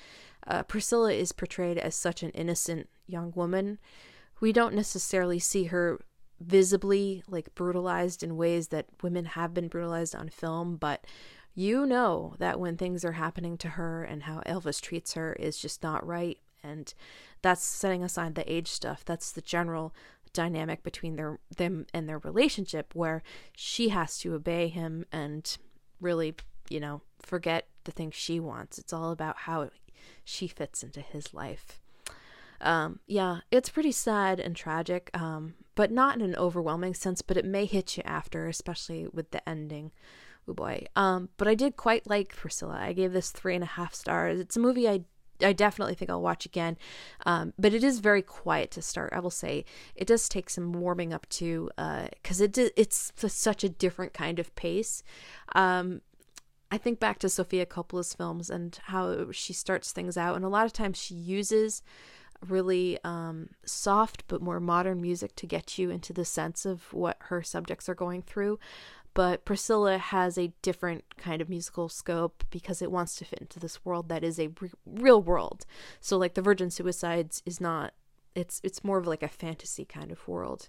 [0.47, 3.79] uh, Priscilla is portrayed as such an innocent young woman.
[4.41, 6.01] We don't necessarily see her
[6.41, 11.05] visibly like brutalized in ways that women have been brutalized on film, but
[11.55, 15.59] you know that when things are happening to her and how Elvis treats her is
[15.59, 16.39] just not right.
[16.63, 16.93] And
[17.43, 19.05] that's setting aside the age stuff.
[19.05, 19.95] That's the general
[20.33, 23.23] dynamic between their them and their relationship where
[23.57, 25.57] she has to obey him and
[26.01, 26.35] really,
[26.69, 28.79] you know, forget the things she wants.
[28.79, 29.71] It's all about how
[30.25, 31.81] she fits into his life.
[32.61, 35.11] Um, yeah, it's pretty sad and tragic.
[35.15, 39.31] Um, but not in an overwhelming sense, but it may hit you after, especially with
[39.31, 39.93] the ending.
[40.47, 40.85] Oh boy.
[40.95, 42.79] Um, but I did quite like Priscilla.
[42.79, 44.39] I gave this three and a half stars.
[44.39, 45.05] It's a movie I
[45.43, 46.77] I definitely think I'll watch again.
[47.25, 49.15] Um, but it is very quiet to start.
[49.15, 49.65] I will say
[49.95, 54.39] it does take some warming up to, because uh, it it's such a different kind
[54.39, 55.03] of pace.
[55.55, 56.03] Um,
[56.71, 60.49] I think back to Sofia Coppola's films and how she starts things out, and a
[60.49, 61.83] lot of times she uses
[62.49, 67.17] really um, soft but more modern music to get you into the sense of what
[67.23, 68.59] her subjects are going through.
[69.13, 73.59] But Priscilla has a different kind of musical scope because it wants to fit into
[73.59, 75.67] this world that is a re- real world.
[76.01, 77.95] So, like the Virgin Suicides is not.
[78.37, 80.69] It's it's more of like a fantasy kind of world,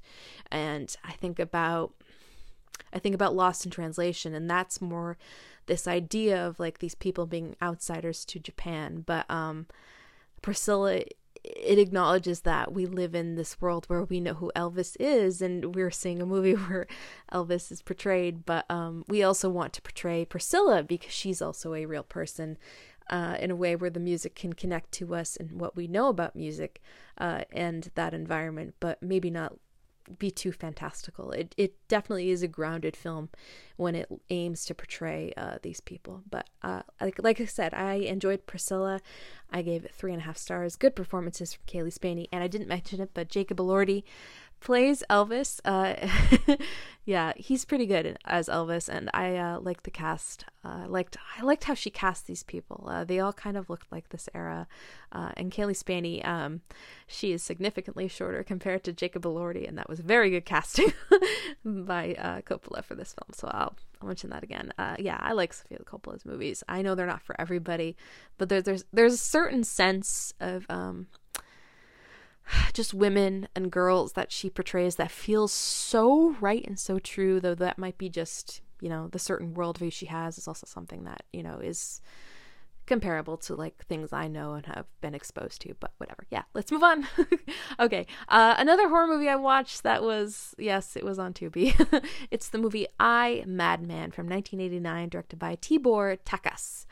[0.52, 1.94] and I think about
[2.92, 5.18] I think about Lost in Translation, and that's more
[5.68, 9.04] this idea of like these people being outsiders to Japan.
[9.06, 9.68] But um,
[10.42, 11.04] Priscilla
[11.44, 15.76] it acknowledges that we live in this world where we know who Elvis is, and
[15.76, 16.88] we're seeing a movie where
[17.32, 21.86] Elvis is portrayed, but um, we also want to portray Priscilla because she's also a
[21.86, 22.58] real person
[23.10, 26.08] uh, in a way where the music can connect to us and what we know
[26.08, 26.82] about music
[27.18, 29.58] uh, and that environment, but maybe not
[30.18, 31.32] be too fantastical.
[31.32, 33.30] It it definitely is a grounded film
[33.78, 36.24] when it aims to portray uh, these people.
[36.30, 39.02] But uh, like like I said, I enjoyed Priscilla.
[39.52, 40.76] I gave it three and a half stars.
[40.76, 44.04] Good performances from Cailee Spaeny, and I didn't mention it, but Jacob Elordi
[44.62, 45.60] plays Elvis.
[45.66, 46.56] Uh,
[47.06, 50.46] yeah, he's pretty good as Elvis, and I uh, like the cast.
[50.64, 52.88] Uh, liked I liked how she cast these people.
[52.90, 54.68] Uh, they all kind of looked like this era.
[55.12, 56.62] Uh, and Cailee Spaeny, um,
[57.08, 60.94] she is significantly shorter compared to Jacob Elordi, and that was very good casting
[61.66, 63.34] by uh, Coppola for this film.
[63.34, 64.72] So I'll, I'll mention that again.
[64.78, 66.64] Uh, yeah, I like Sofia Coppola's movies.
[66.70, 67.98] I know they're not for everybody,
[68.38, 71.08] but there, there's there's a certain sense of um,
[72.74, 77.56] just women and girls that she portrays that feels so right and so true though
[77.56, 81.24] that might be just you know the certain worldview she has is also something that
[81.32, 82.02] you know is
[82.88, 86.26] comparable to like things i know and have been exposed to but whatever.
[86.30, 87.08] Yeah let's move on.
[87.80, 91.74] Okay uh, another horror movie i watched that was yes it was on tubi.
[92.32, 96.86] It's the movie i madman from 1989 directed by tibor takács.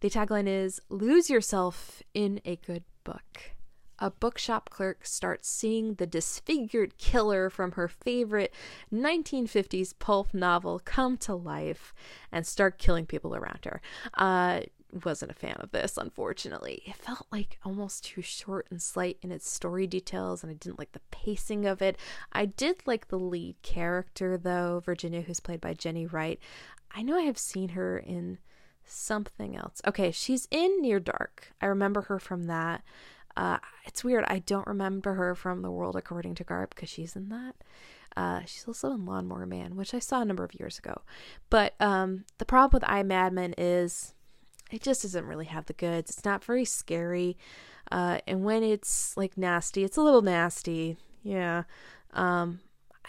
[0.00, 3.55] The tagline is lose yourself in a good book
[3.98, 8.52] a bookshop clerk starts seeing the disfigured killer from her favorite
[8.92, 11.94] 1950s pulp novel come to life
[12.30, 13.80] and start killing people around her.
[14.14, 14.60] Uh,
[15.04, 16.82] wasn't a fan of this, unfortunately.
[16.86, 20.78] It felt like almost too short and slight in its story details, and I didn't
[20.78, 21.96] like the pacing of it.
[22.32, 26.38] I did like the lead character, though, Virginia, who's played by Jenny Wright.
[26.92, 28.38] I know I have seen her in
[28.84, 29.82] something else.
[29.86, 31.52] Okay, she's in Near Dark.
[31.60, 32.82] I remember her from that.
[33.36, 34.24] Uh, it's weird.
[34.28, 37.54] I don't remember her from The World According to Garp because she's in that.
[38.16, 41.02] Uh, she's also in Lawnmower Man, which I saw a number of years ago.
[41.50, 44.14] But um, the problem with I Madman is
[44.70, 46.10] it just doesn't really have the goods.
[46.10, 47.36] It's not very scary.
[47.92, 50.96] Uh, and when it's like nasty, it's a little nasty.
[51.22, 51.64] Yeah.
[52.14, 52.60] Um,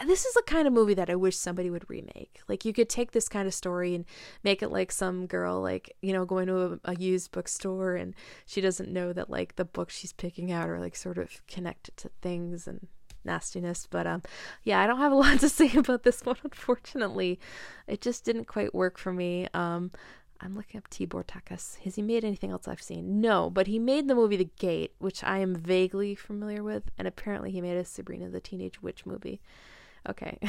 [0.05, 2.39] this is the kind of movie that I wish somebody would remake.
[2.47, 4.05] Like you could take this kind of story and
[4.43, 8.13] make it like some girl like, you know, going to a, a, used bookstore and
[8.45, 11.97] she doesn't know that like the books she's picking out are like sort of connected
[11.97, 12.88] to things and
[13.23, 13.88] nastiness.
[13.89, 14.21] But um
[14.63, 17.39] yeah, I don't have a lot to say about this one unfortunately.
[17.88, 19.47] It just didn't quite work for me.
[19.53, 19.91] Um
[20.39, 21.79] I'm looking up Tibor Takács.
[21.79, 23.19] Has he made anything else I've seen?
[23.21, 27.07] No, but he made the movie The Gate, which I am vaguely familiar with, and
[27.07, 29.41] apparently he made a Sabrina the Teenage Witch movie.
[30.09, 30.39] Okay.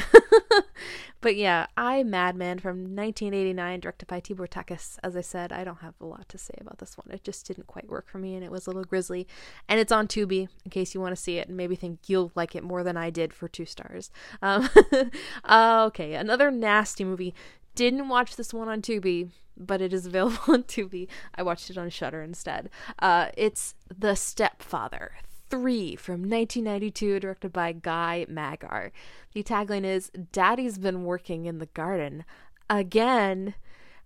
[1.21, 4.99] but yeah, I Madman from 1989, directed by Tibor Takács.
[5.03, 7.13] As I said, I don't have a lot to say about this one.
[7.13, 9.27] It just didn't quite work for me, and it was a little grisly.
[9.69, 12.31] And it's on Tubi, in case you want to see it and maybe think you'll
[12.35, 14.11] like it more than I did for two stars.
[14.43, 14.69] Um,
[15.45, 17.35] uh, okay, another nasty movie.
[17.75, 21.09] Didn't watch this one on Tubi, but it is available on Tubi.
[21.35, 22.71] I watched it on Shudder instead.
[23.01, 25.13] Uh, it's The Stepfather.
[25.51, 28.91] 3 from 1992, directed by Guy Magar.
[29.33, 32.25] The tagline is Daddy's been working in the garden
[32.69, 33.55] again.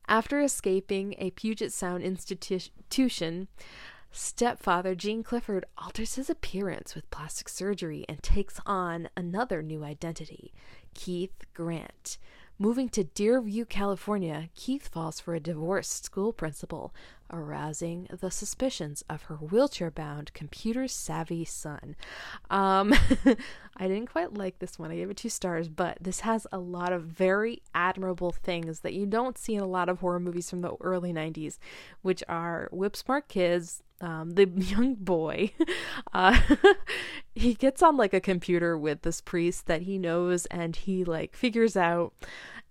[0.08, 3.48] After escaping a Puget Sound institution,
[4.10, 10.52] stepfather Gene Clifford alters his appearance with plastic surgery and takes on another new identity
[10.94, 12.18] Keith Grant.
[12.62, 16.94] Moving to Deerview, California, Keith falls for a divorced school principal,
[17.28, 21.96] arousing the suspicions of her wheelchair bound, computer savvy son.
[22.50, 22.94] Um,
[23.76, 24.92] I didn't quite like this one.
[24.92, 28.94] I gave it two stars, but this has a lot of very admirable things that
[28.94, 31.58] you don't see in a lot of horror movies from the early 90s,
[32.02, 33.82] which are whip smart kids.
[34.02, 35.52] Um, the young boy,
[36.12, 36.38] uh,
[37.34, 41.34] he gets on like a computer with this priest that he knows, and he like
[41.36, 42.12] figures out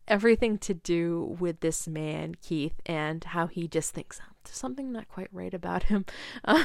[0.08, 5.30] everything to do with this man, Keith, and how he just thinks something not quite
[5.32, 6.06] right about him.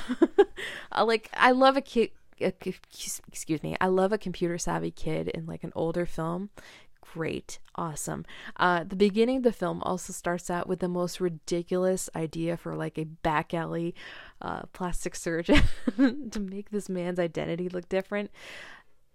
[0.93, 2.11] Uh, like, I love a kid.
[2.39, 3.77] Excuse me.
[3.81, 6.51] I love a computer savvy kid in like an older film
[7.13, 8.25] great, awesome.
[8.57, 12.75] Uh, the beginning of the film also starts out with the most ridiculous idea for
[12.75, 13.95] like a back alley
[14.43, 15.63] uh, plastic surgeon
[16.31, 18.31] to make this man's identity look different.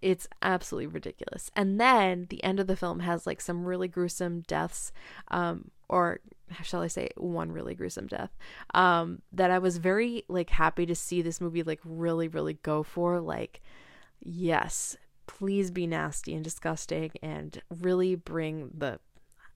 [0.00, 1.50] It's absolutely ridiculous.
[1.54, 4.92] And then the end of the film has like some really gruesome deaths,
[5.28, 6.20] um, or
[6.62, 8.36] shall I say, one really gruesome death.
[8.74, 12.82] Um, that I was very like happy to see this movie like really, really go
[12.82, 13.20] for.
[13.20, 13.62] Like,
[14.20, 14.96] yes,
[15.38, 18.98] please be nasty and disgusting and really bring the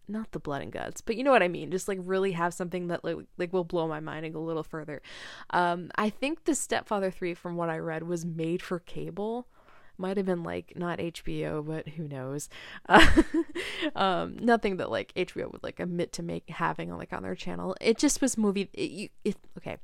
[0.08, 1.70] not the blood and guts, but you know what I mean.
[1.70, 4.46] Just like really have something that like like will blow my mind and go a
[4.46, 5.02] little further.
[5.50, 9.48] Um, I think the Stepfather three, from what I read, was made for cable
[9.98, 12.48] might have been like not HBO, but who knows?
[12.88, 13.06] Uh,
[13.96, 17.34] um, nothing that like HBO would like admit to make having on like on their
[17.34, 17.76] channel.
[17.80, 18.68] It just was movie.
[18.72, 19.76] It, it, okay,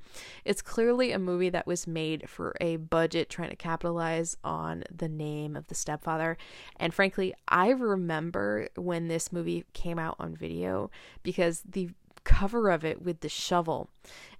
[0.45, 5.09] it's clearly a movie that was made for a budget, trying to capitalize on the
[5.09, 6.37] name of the stepfather.
[6.77, 10.91] And frankly, I remember when this movie came out on video
[11.23, 11.91] because the
[12.25, 13.91] cover of it with the shovel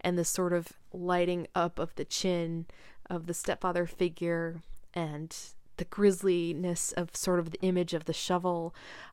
[0.01, 2.67] and the sort of lighting up of the chin
[3.09, 4.63] of the stepfather figure
[4.95, 5.37] and
[5.83, 8.73] the grisliness of sort of the image of the shovel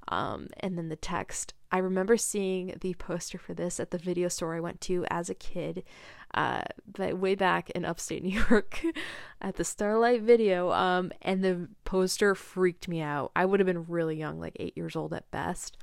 [0.09, 1.55] um, and then the text.
[1.71, 5.31] I remember seeing the poster for this at the video store I went to as
[5.31, 5.83] a kid,
[6.35, 8.83] uh, but way back in upstate New York
[9.41, 13.31] at the Starlight Video, um, and the poster freaked me out.
[13.35, 15.75] I would have been really young, like eight years old at best.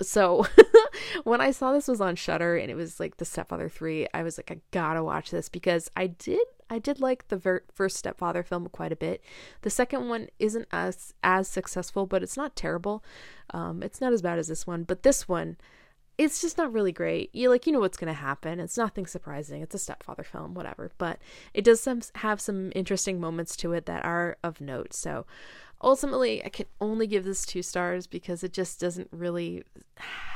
[0.00, 0.46] So
[1.24, 4.22] when I saw this was on Shudder and it was like the Stepfather 3, I
[4.22, 7.64] was like I got to watch this because I did I did like the ver-
[7.72, 9.22] first Stepfather film quite a bit.
[9.62, 13.04] The second one isn't as as successful, but it's not terrible.
[13.50, 15.56] Um, it's not as bad as this one, but this one,
[16.16, 17.34] it's just not really great.
[17.34, 18.60] You like you know what's gonna happen.
[18.60, 19.62] It's nothing surprising.
[19.62, 20.90] It's a stepfather film, whatever.
[20.98, 21.18] But
[21.52, 24.94] it does some have some interesting moments to it that are of note.
[24.94, 25.26] So
[25.82, 29.64] ultimately, I can only give this two stars because it just doesn't really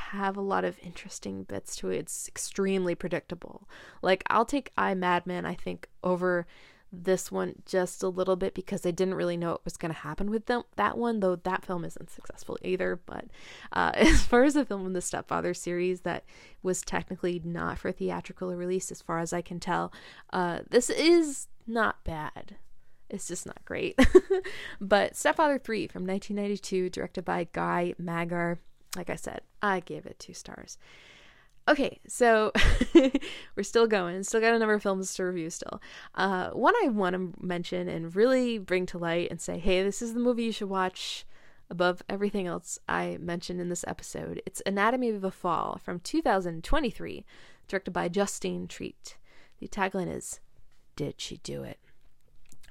[0.09, 1.97] have a lot of interesting bits to it.
[1.97, 3.67] It's extremely predictable.
[4.01, 6.47] Like I'll take I Madman, I think, over
[6.91, 9.99] this one just a little bit because I didn't really know what was going to
[9.99, 12.99] happen with them, that one, though that film isn't successful either.
[13.05, 13.25] But
[13.71, 16.23] uh, as far as the film in the Stepfather series that
[16.63, 19.93] was technically not for theatrical release, as far as I can tell,
[20.31, 22.55] uh, this is not bad.
[23.09, 23.99] It's just not great.
[24.81, 28.57] but Stepfather 3 from 1992, directed by Guy Magar.
[28.95, 30.77] Like I said, I gave it two stars.
[31.67, 32.51] Okay, so
[33.55, 34.23] we're still going.
[34.23, 35.79] Still got a number of films to review still.
[36.15, 40.01] Uh, one I want to mention and really bring to light and say, hey, this
[40.01, 41.25] is the movie you should watch
[41.69, 44.41] above everything else I mentioned in this episode.
[44.47, 47.23] It's Anatomy of a Fall from 2023,
[47.67, 49.17] directed by Justine Triet.
[49.59, 50.39] The tagline is
[50.95, 51.77] Did She Do It?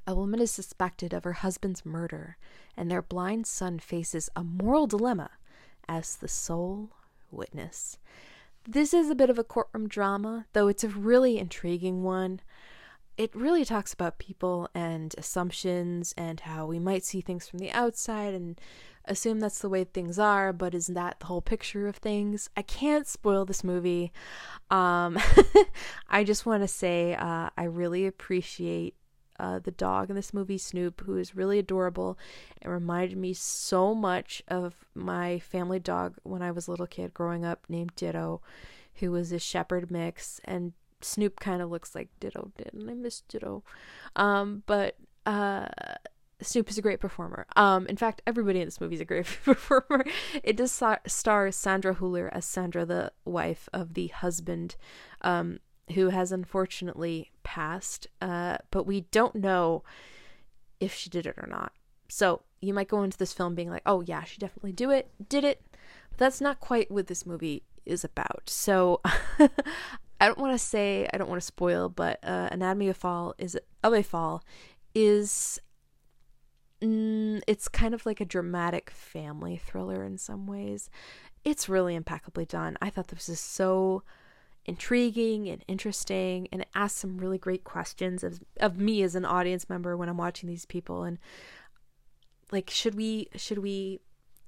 [0.09, 2.37] A woman is suspected of her husband's murder,
[2.77, 5.31] and their blind son faces a moral dilemma
[5.89, 6.91] as the sole
[7.31, 7.99] witness.
[8.67, 12.41] This is a bit of a courtroom drama, though it's a really intriguing one.
[13.17, 17.73] It really talks about people and assumptions and how we might see things from the
[17.73, 18.61] outside and
[19.07, 22.51] assume that's the way things are, but isn't that the whole picture of things?
[22.57, 24.13] I can't spoil this movie.
[24.71, 25.19] Um,
[26.09, 28.95] I just want to say uh, I really appreciate
[29.39, 32.19] uh, the dog in this movie, Snoop, who is really adorable
[32.63, 37.15] and reminded me so much of my family dog when I was a little kid
[37.15, 38.41] growing up named Ditto,
[38.97, 40.41] who was a shepherd mix.
[40.45, 43.63] And Snoop kind of looks like Ditto did, and I miss Ditto.
[44.17, 45.69] Um, but uh,
[46.41, 47.47] Snoop is a great performer.
[47.57, 50.05] Um, in fact, everybody in this movie is a great performer.
[50.43, 54.77] It does star Sandra Hüller as Sandra, the wife of the husband
[55.23, 55.59] um,
[55.95, 59.83] who has unfortunately passed, uh, but we don't know
[60.81, 61.73] if she did it or not.
[62.09, 65.11] So you might go into this film being like, "Oh yeah, she definitely do it,
[65.29, 65.63] did it,"
[66.11, 68.43] but that's not quite what this movie is about.
[68.47, 69.01] So
[70.21, 73.35] I don't want to say, I don't want to spoil, but uh, Anatomy of Fall
[73.39, 74.43] is of a Fall
[74.95, 75.61] is
[76.83, 80.91] mm, it's kind of like a dramatic family thriller in some ways.
[81.45, 82.77] It's really impeccably done.
[82.83, 84.03] I thought this was so
[84.69, 89.25] intriguing and interesting and it asks some really great questions of of me as an
[89.25, 91.05] audience member when I'm watching these people.
[91.05, 91.19] And
[92.53, 94.01] like should we should we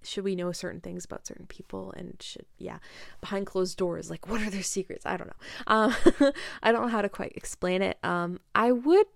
[0.02, 1.92] should we know certain things about certain people?
[1.96, 2.78] And should yeah
[3.22, 5.06] behind closed doors like what are their secrets?
[5.06, 5.64] I don't know.
[5.66, 5.94] Um
[6.62, 7.98] i don't know how to quite explain it.
[8.04, 9.06] Um i would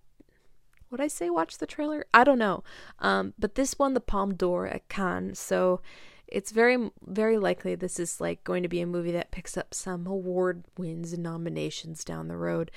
[0.91, 2.07] would i say watch the trailer?
[2.15, 2.65] I don't know.
[2.99, 5.39] Um but this won the palme d'or at cannes.
[5.39, 5.83] So
[6.29, 9.75] it's very very likely this is like going to be a movie that picks up
[9.75, 12.71] some award wins and nominations down the road.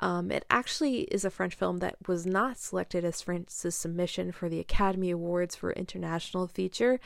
[0.00, 4.48] Um, it actually is a French film that was not selected as France's submission for
[4.48, 6.98] the Academy Awards for International Feature.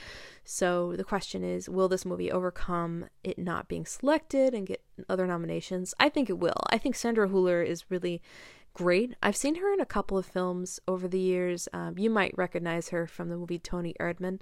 [0.45, 5.27] So the question is will this movie overcome it not being selected and get other
[5.27, 5.95] nominations?
[6.01, 6.61] I think it will.
[6.69, 8.23] I think Sandra Hüller is really
[8.73, 9.15] great.
[9.23, 11.69] I've seen her in a couple of films over the years.
[11.73, 14.41] Um, you might recognize her from the movie Toni Erdmann.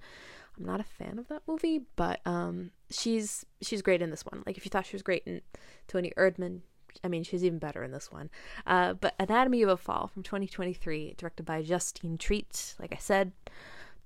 [0.59, 4.43] I'm not a fan of that movie, but um, she's she's great in this one.
[4.47, 5.43] Like if you thought she was great in
[5.87, 6.61] Toni Erdmann,
[7.05, 8.31] I mean she's even better in this one.
[8.67, 12.75] Uh, but Anatomy of a Fall from 2023, directed by Justine Triet.
[12.79, 13.33] Like I said,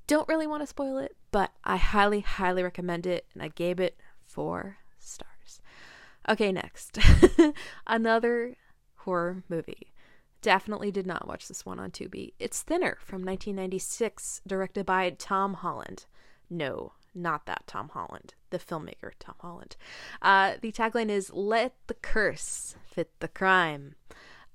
[0.07, 3.79] don't really want to spoil it, but I highly highly recommend it, and I gave
[3.79, 5.61] it four stars.
[6.29, 6.99] Okay, next,
[7.87, 8.57] another
[8.97, 9.93] horror movie.
[10.43, 12.33] Definitely did not watch this one on Tubi.
[12.39, 16.07] It's Thinner from 1996, directed by Tom Holland.
[16.51, 19.77] No, not that Tom Holland, the filmmaker Tom Holland.
[20.21, 23.95] Uh, the tagline is Let the curse fit the crime.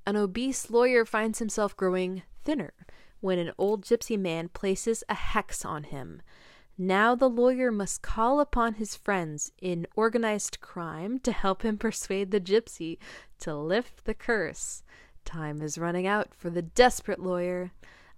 [0.06, 2.74] An obese lawyer finds himself growing thinner
[3.22, 6.22] when an old gypsy man places a hex on him.
[6.78, 12.32] Now the lawyer must call upon his friends in organized crime to help him persuade
[12.32, 12.98] the gypsy
[13.39, 14.84] to lift the curse.
[15.24, 17.72] Time is running out for the desperate lawyer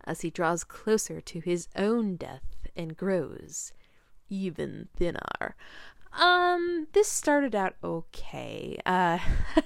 [0.03, 3.73] as he draws closer to his own death and grows
[4.29, 5.55] even thinner.
[6.13, 8.79] Um, this started out okay.
[8.85, 9.19] Uh,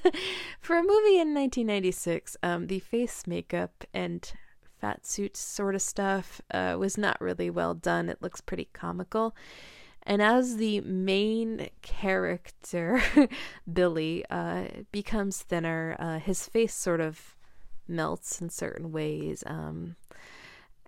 [0.60, 4.32] for a movie in 1996, um, the face makeup and
[4.80, 8.10] fat suit sort of stuff uh, was not really well done.
[8.10, 9.36] It looks pretty comical.
[10.04, 13.02] And as the main character,
[13.72, 17.36] Billy, uh, becomes thinner, uh, his face sort of
[17.88, 19.44] melts in certain ways.
[19.46, 19.96] Um,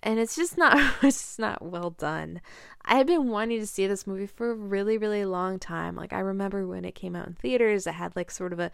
[0.04, 2.42] and it's just not it's just not well done.
[2.86, 5.96] I have been wanting to see this movie for a really really long time.
[5.96, 8.72] Like I remember when it came out in theaters, it had like sort of a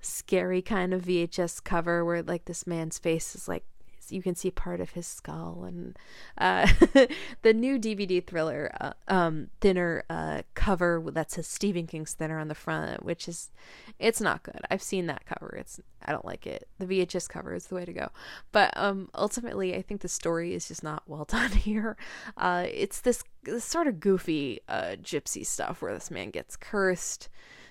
[0.00, 3.64] scary kind of VHS cover where like this man's face is like
[4.12, 5.96] you can see part of his skull and
[6.38, 6.66] uh,
[7.42, 12.48] the new DVD thriller uh, um, thinner uh, cover that says Stephen King's thinner on
[12.48, 13.50] the front, which is
[13.98, 14.60] it's not good.
[14.70, 15.56] I've seen that cover.
[15.56, 16.68] It's I don't like it.
[16.78, 18.08] The VHS cover is the way to go.
[18.52, 21.96] But um, ultimately, I think the story is just not well done here.
[22.36, 27.28] Uh, it's this, this sort of goofy uh, gypsy stuff where this man gets cursed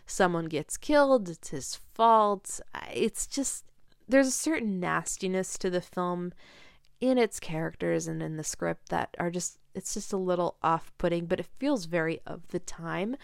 [0.07, 2.59] someone gets killed it's his fault
[2.93, 3.65] it's just
[4.07, 6.33] there's a certain nastiness to the film
[7.01, 11.25] in its characters and in the script that are just it's just a little off-putting
[11.25, 13.15] but it feels very of the time.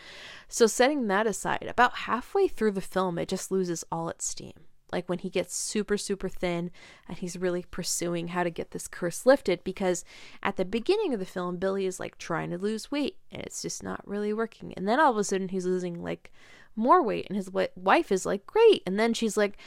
[0.49, 4.53] So setting that aside about halfway through the film it just loses all its steam.
[4.91, 6.69] Like when he gets super super thin
[7.07, 10.03] and he's really pursuing how to get this curse lifted because
[10.43, 13.61] at the beginning of the film billy is like trying to lose weight and it's
[13.61, 14.73] just not really working.
[14.75, 16.33] And then all of a sudden he's losing like
[16.75, 18.83] more weight and his wife is like great.
[18.85, 19.57] And then she's like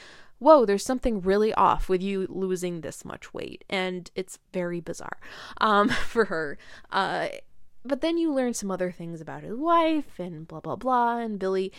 [0.45, 5.19] whoa there's something really off with you losing this much weight and it's very bizarre
[5.61, 6.59] um for her
[6.91, 7.29] uh
[7.87, 11.39] but then you learn some other things about his wife and blah blah blah and
[11.39, 11.73] billy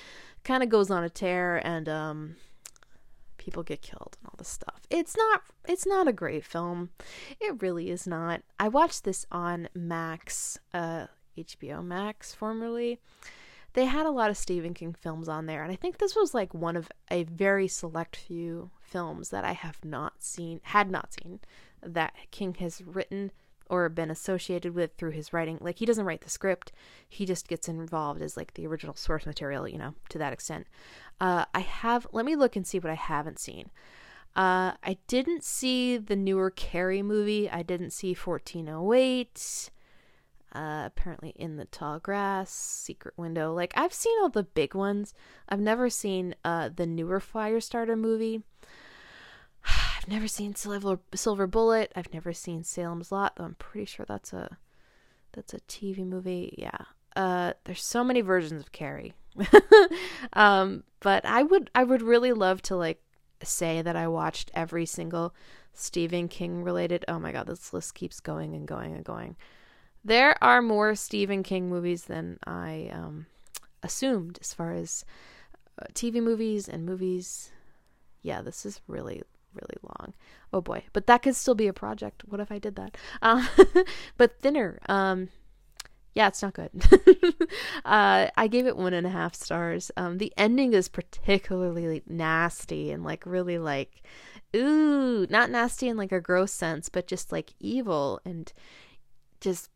[0.43, 2.35] kind of goes on a tear and um
[3.45, 4.81] people get killed and all this stuff.
[4.89, 6.89] It's not it's not a great film.
[7.39, 8.41] It really is not.
[8.59, 11.07] I watched this on Max uh
[11.37, 12.99] HBO Max formerly.
[13.75, 16.33] They had a lot of Stephen King films on there and I think this was
[16.33, 21.13] like one of a very select few films that I have not seen had not
[21.13, 21.39] seen
[21.83, 23.31] that King has written
[23.69, 25.57] or been associated with through his writing.
[25.59, 26.71] Like he doesn't write the script,
[27.09, 30.67] he just gets involved as like the original source material, you know, to that extent.
[31.19, 33.71] Uh, I have, let me look and see what I haven't seen.
[34.35, 37.49] Uh, I didn't see the newer Carrie movie.
[37.49, 39.71] I didn't see 1408.
[40.55, 43.53] Uh, apparently in the tall grass, secret window.
[43.53, 45.13] Like I've seen all the big ones.
[45.49, 48.41] I've never seen uh the newer Firestarter movie.
[49.65, 51.91] I've never seen Silver Silver Bullet.
[51.95, 54.57] I've never seen Salem's Lot, though I'm pretty sure that's a
[55.33, 56.55] that's a TV movie.
[56.57, 56.85] Yeah.
[57.15, 59.13] Uh, there's so many versions of Carrie.
[60.33, 63.01] um, but I would I would really love to like
[63.43, 65.35] say that I watched every single
[65.73, 67.03] Stephen King related.
[67.07, 69.35] Oh my god, this list keeps going and going and going.
[70.05, 73.25] There are more Stephen King movies than I um,
[73.81, 75.03] assumed as far as
[75.81, 77.51] uh, TV movies and movies.
[78.21, 79.23] Yeah, this is really
[79.55, 80.13] really long.
[80.53, 82.23] Oh boy, but that could still be a project.
[82.27, 82.95] What if I did that?
[83.19, 83.47] Uh,
[84.17, 84.77] but thinner.
[84.87, 85.29] Um,
[86.13, 86.69] yeah, it's not good.
[87.85, 89.91] uh, I gave it one and a half stars.
[89.97, 94.03] Um, the ending is particularly nasty and like really like,
[94.55, 98.53] ooh, not nasty in like a gross sense, but just like evil and
[99.41, 99.69] just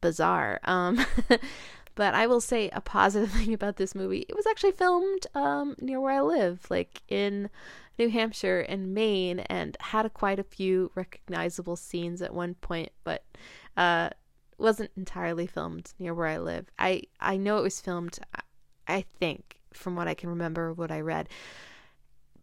[0.00, 0.60] bizarre.
[0.64, 1.04] Um,
[1.94, 5.76] but I will say a positive thing about this movie: it was actually filmed um,
[5.80, 7.50] near where I live, like in
[7.98, 12.92] New Hampshire and Maine, and had quite a few recognizable scenes at one point.
[13.04, 13.24] But
[13.76, 14.10] uh,
[14.58, 16.66] wasn't entirely filmed near where I live.
[16.78, 18.18] I I know it was filmed.
[18.86, 21.28] I think from what I can remember, what I read,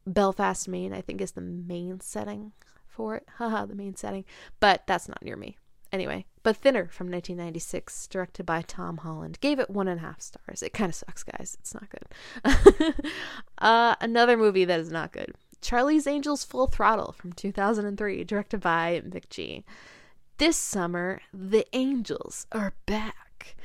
[0.05, 0.93] Belfast, Maine.
[0.93, 2.53] I think is the main setting
[2.87, 3.27] for it.
[3.37, 4.25] Haha, the main setting.
[4.59, 5.57] But that's not near me.
[5.95, 10.19] Anyway, but Thinner from 1996, directed by Tom Holland, gave it one and a half
[10.19, 10.61] stars.
[10.61, 11.55] It kind of sucks, guys.
[11.61, 13.05] It's not good.
[13.59, 15.33] uh, another movie that is not good.
[15.61, 19.63] Charlie's Angels Full Throttle from 2003, directed by McG.
[20.37, 23.55] This summer, the angels are back.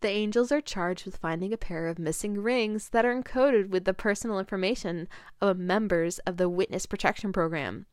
[0.00, 3.84] The angels are charged with finding a pair of missing rings that are encoded with
[3.84, 5.06] the personal information
[5.40, 7.86] of members of the Witness Protection Program.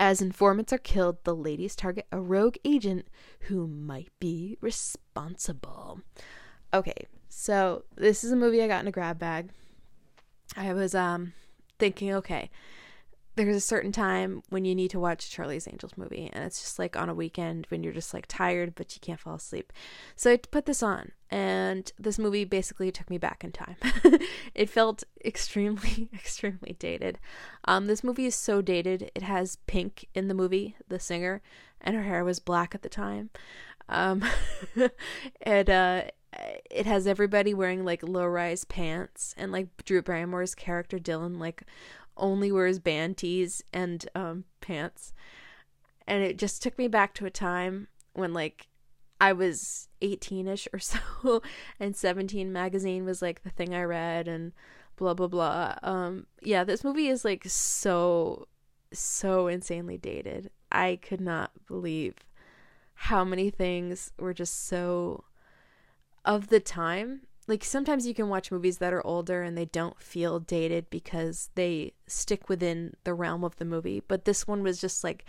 [0.00, 3.08] As informants are killed, the ladies target a rogue agent
[3.42, 6.00] who might be responsible.
[6.72, 9.50] Okay, so this is a movie I got in a grab bag.
[10.56, 11.32] I was um
[11.78, 12.50] thinking, okay,
[13.44, 16.78] there's a certain time when you need to watch Charlie's Angels movie, and it's just
[16.78, 19.72] like on a weekend when you're just like tired but you can't fall asleep.
[20.16, 23.76] So I put this on, and this movie basically took me back in time.
[24.54, 27.18] it felt extremely, extremely dated.
[27.64, 29.10] Um, this movie is so dated.
[29.14, 31.40] It has Pink in the movie, the singer,
[31.80, 33.30] and her hair was black at the time.
[33.88, 34.24] Um,
[35.40, 36.02] it uh,
[36.70, 41.62] it has everybody wearing like low rise pants, and like Drew Barrymore's character Dylan like
[42.18, 45.12] only wears band tees and um, pants.
[46.06, 48.68] And it just took me back to a time when like
[49.20, 51.42] I was 18ish or so
[51.80, 54.52] and 17 magazine was like the thing I read and
[54.96, 55.76] blah blah blah.
[55.82, 58.48] Um yeah, this movie is like so
[58.92, 60.50] so insanely dated.
[60.72, 62.14] I could not believe
[62.94, 65.24] how many things were just so
[66.24, 70.00] of the time like sometimes you can watch movies that are older and they don't
[70.00, 74.80] feel dated because they stick within the realm of the movie but this one was
[74.80, 75.24] just like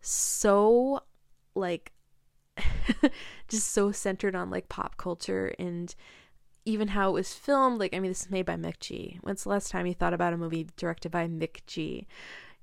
[0.00, 1.00] so
[1.54, 1.92] like
[3.48, 5.94] just so centered on like pop culture and
[6.64, 7.78] even how it was filmed.
[7.78, 10.32] Like i mean this is made by McG when's the last time you thought about
[10.32, 12.06] a movie directed by McG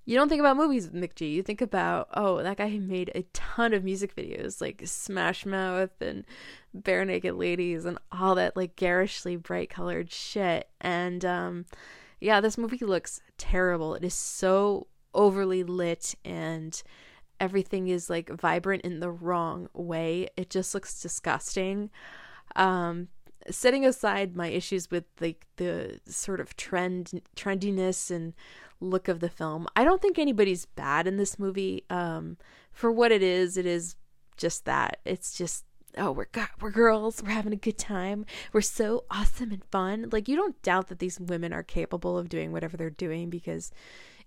[0.06, 1.32] you don't think about movies with McG.
[1.32, 6.01] You think about, oh, that guy made a ton of music videos like Smash Mouth
[6.01, 6.26] and
[6.76, 10.68] Barenaked Ladies and all that like garishly bright colored shit.
[10.82, 11.66] And um
[12.20, 13.95] yeah, this movie looks terrible.
[13.95, 16.82] It is so overly lit and
[17.39, 20.28] everything is like vibrant in the wrong way.
[20.36, 21.89] It just looks disgusting.
[22.56, 23.08] Um
[23.49, 28.34] setting aside my issues with like the sort of trend trendiness and
[28.84, 29.67] look of the film.
[29.75, 31.84] I don't think anybody's bad in this movie.
[31.89, 32.38] Um,
[32.71, 33.95] for what it is, it is
[34.38, 34.99] just that.
[35.05, 35.65] It's just
[35.97, 36.25] oh we're
[36.59, 40.59] we're girls we're having a good time we're so awesome and fun like you don't
[40.61, 43.71] doubt that these women are capable of doing whatever they're doing because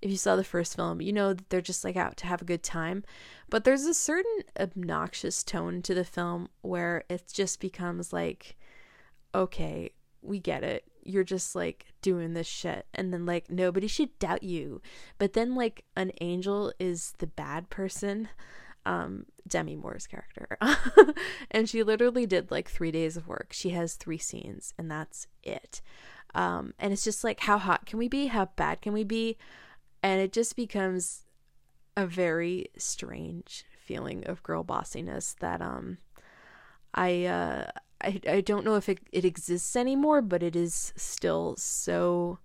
[0.02, 2.40] if you saw the first film you know that they're just like out to have
[2.40, 3.02] a good time
[3.50, 8.56] but there's a certain obnoxious tone to the film where it just becomes like
[9.34, 9.90] okay
[10.22, 14.42] we get it you're just like doing this shit and then like nobody should doubt
[14.42, 14.80] you.
[15.18, 18.28] But then like an angel is the bad person
[18.84, 20.58] um Demi Moore's character.
[21.50, 23.52] And she literally did like 3 days of work.
[23.52, 25.80] She has 3 scenes and that's it.
[26.34, 28.26] Um and it's just like how hot can we be?
[28.26, 29.36] How bad can we be?
[30.02, 31.24] And it just becomes
[31.96, 35.98] a very strange feeling of girl bossiness that um
[36.94, 37.70] I uh
[38.00, 42.38] I, I don't know if it, it exists anymore, but it is still so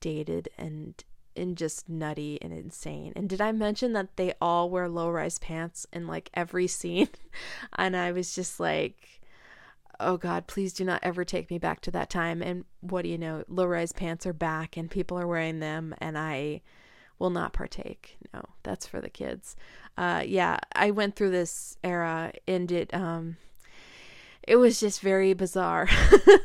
[0.00, 1.02] dated and
[1.36, 3.12] and just nutty and insane.
[3.16, 7.08] And did I mention that they all wear low rise pants in like every scene?
[7.76, 9.20] and I was just like,
[10.00, 12.42] oh God, please do not ever take me back to that time.
[12.42, 13.44] And what do you know?
[13.48, 16.62] Low rise pants are back and people are wearing them, and I
[17.18, 18.18] will not partake.
[18.32, 19.56] No, that's for the kids.
[19.96, 23.36] Uh, yeah, I went through this era and it, um,
[24.46, 25.88] it was just very bizarre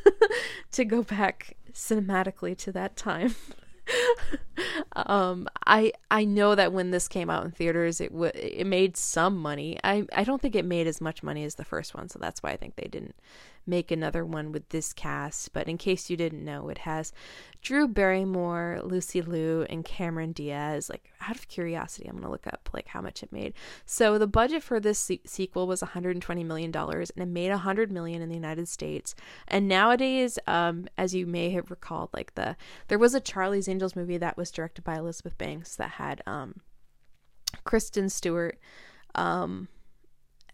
[0.72, 3.36] to go back cinematically to that time.
[4.96, 8.98] um, I I know that when this came out in theaters, it w- it made
[8.98, 9.80] some money.
[9.84, 12.44] I I don't think it made as much money as the first one, so that's
[12.44, 13.16] why I think they didn't
[13.66, 15.54] make another one with this cast.
[15.54, 17.12] But in case you didn't know, it has
[17.62, 20.90] Drew Barrymore, Lucy Liu, and Cameron Diaz.
[20.90, 23.54] Like out of curiosity, I'm gonna look up like how much it made.
[23.86, 27.92] So the budget for this se- sequel was 120 million dollars, and it made 100
[27.92, 29.16] million in the United States.
[29.48, 32.56] And nowadays, um, as you may have recalled, like the
[32.88, 36.62] there was a Charlie's Angels movie that was directed by Elizabeth Banks that had um,
[37.64, 38.58] Kristen Stewart.
[39.16, 39.68] Um,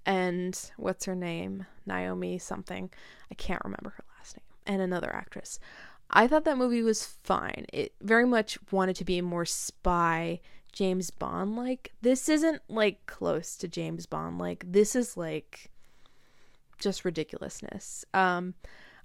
[0.06, 1.66] and what's her name?
[1.86, 2.90] Naomi something.
[3.32, 4.44] I can't remember her last name.
[4.66, 5.60] And another actress.
[6.10, 7.66] I thought that movie was fine.
[7.74, 10.40] It very much wanted to be more spy
[10.72, 11.94] James Bond like.
[12.02, 14.64] This isn't like close to James Bond like.
[14.68, 15.72] This is like
[16.80, 18.06] just ridiculousness.
[18.14, 18.54] Um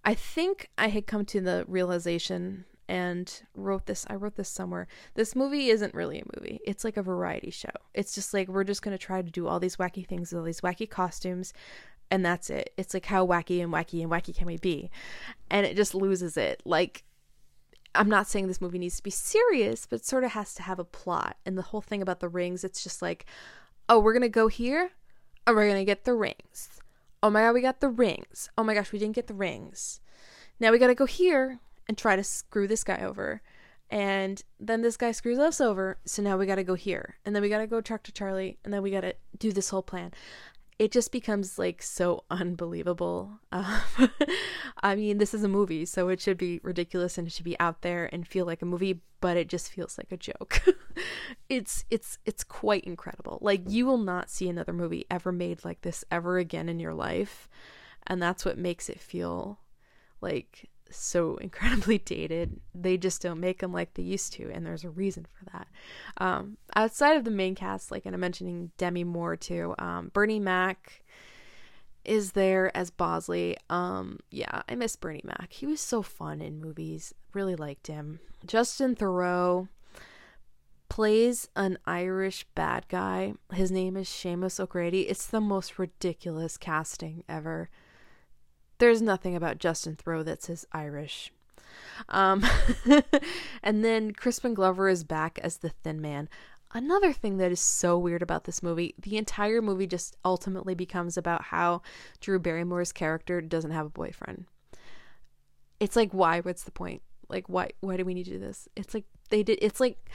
[0.05, 4.89] I think I had come to the realization and wrote this I wrote this somewhere.
[5.15, 6.59] This movie isn't really a movie.
[6.67, 7.71] It's like a variety show.
[7.95, 10.43] It's just like we're just going to try to do all these wacky things, all
[10.43, 11.55] these wacky costumes,
[12.11, 12.75] and that's it.
[12.77, 14.91] It's like how wacky and wacky and wacky can we be?
[15.49, 16.63] And it just loses it.
[16.65, 17.05] Like
[17.95, 20.81] I'm not saying this movie needs to be serious, but sort of has to have
[20.81, 21.37] a plot.
[21.47, 23.25] And the whole thing about the rings, it's just like,
[23.89, 24.91] oh, we're going to go here
[25.47, 26.81] and we're going to get the rings.
[27.23, 28.49] Oh my god, we got the rings.
[28.59, 30.01] Oh my gosh, we didn't get the rings.
[30.59, 31.61] Now we got to go here
[31.91, 33.43] and try to screw this guy over.
[33.91, 37.17] And then this guy screws us over, so now we gotta go here.
[37.25, 39.83] And then we gotta go talk to Charlie, and then we gotta do this whole
[39.83, 40.13] plan.
[40.79, 43.41] It just becomes like so unbelievable.
[43.53, 43.81] Um,
[44.85, 47.59] I mean, this is a movie, so it should be ridiculous and it should be
[47.59, 50.63] out there and feel like a movie, but it just feels like a joke.
[51.49, 53.39] it's it's it's quite incredible.
[53.41, 56.95] Like you will not see another movie ever made like this ever again in your
[56.95, 57.49] life,
[58.07, 59.59] and that's what makes it feel
[60.21, 62.61] like so incredibly dated.
[62.75, 65.69] They just don't make them like they used to, and there's a reason for that.
[66.19, 70.41] Um, outside of the main cast, like and I'm mentioning Demi Moore too, um, Bernie
[70.41, 71.03] Mac
[72.05, 73.57] is there as Bosley.
[73.69, 75.53] Um, yeah, I miss Bernie Mac.
[75.53, 77.15] He was so fun in movies.
[77.35, 78.21] Really liked him.
[78.47, 79.69] Justin Theroux
[80.89, 83.35] plays an Irish bad guy.
[83.53, 85.03] His name is Seamus O'Grady.
[85.03, 87.71] It's the most ridiculous casting ever.
[88.81, 91.33] There's nothing about Justin Theroux that says Irish.
[92.09, 92.45] Um,
[93.63, 96.31] and then Crispin Glover is back as the Thin Man.
[96.73, 101.19] Another thing that is so weird about this movie, the entire movie just ultimately becomes
[101.19, 101.83] about how
[102.21, 104.47] Drew Barrymore's character doesn't have a boyfriend.
[105.79, 106.41] It's like why?
[106.41, 107.03] What's the point?
[107.29, 108.67] Like why why do we need to do this?
[108.77, 110.09] It's like they did it's like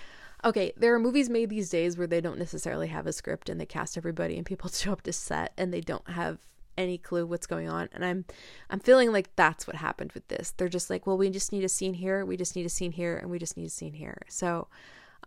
[0.43, 3.61] okay, there are movies made these days where they don't necessarily have a script and
[3.61, 6.39] they cast everybody and people show up to set and they don't have
[6.77, 8.25] any clue what's going on and i'm
[8.69, 10.53] i'm feeling like that's what happened with this.
[10.57, 12.91] They're just like well we just need a scene here we just need a scene
[12.91, 14.21] here and we just need a scene here.
[14.27, 14.67] So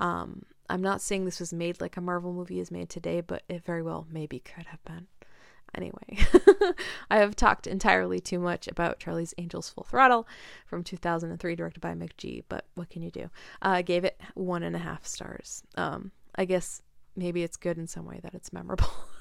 [0.01, 3.42] um i'm not saying this was made like a marvel movie is made today but
[3.49, 5.07] it very well maybe could have been.
[5.74, 6.18] Anyway
[7.11, 10.26] i have talked entirely too much about charlie's angels full throttle
[10.66, 13.24] from 2003 directed by mcg but what can you do?
[13.62, 15.62] Uh, i gave it one and a half stars.
[15.76, 16.82] Um i guess
[17.16, 18.90] maybe it's good in some way that it's memorable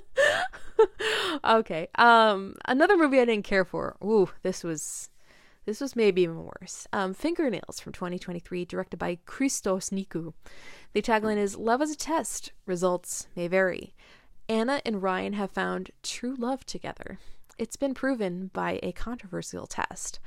[1.44, 1.88] okay.
[1.96, 3.96] Um, another movie I didn't care for.
[4.02, 5.10] Ooh, this was
[5.64, 6.86] This was maybe even worse.
[6.92, 10.32] Um, Fingernails from 2023, directed by Christos Nikou.
[10.92, 13.94] The tagline is Love is a test, results may vary.
[14.48, 17.18] Anna and Ryan have found true love together.
[17.58, 20.18] It's been proven by a controversial test.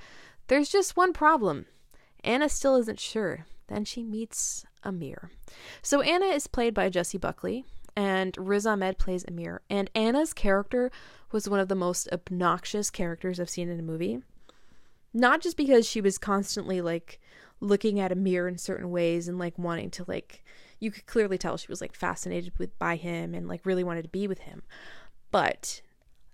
[0.48, 1.66] There's just one problem.
[2.24, 3.46] Anna still isn't sure.
[3.68, 5.32] Then she meets Amir.
[5.82, 7.66] So Anna is played by Jessie Buckley,
[7.96, 9.62] and Riz Ahmed plays Amir.
[9.70, 10.92] And Anna's character
[11.32, 14.20] was one of the most obnoxious characters I've seen in a movie.
[15.14, 17.22] Not just because she was constantly like
[17.62, 20.44] looking at Amir in certain ways and like wanting to like
[20.80, 24.04] you could clearly tell she was like fascinated with by him and like really wanted
[24.04, 24.62] to be with him.
[25.32, 25.82] But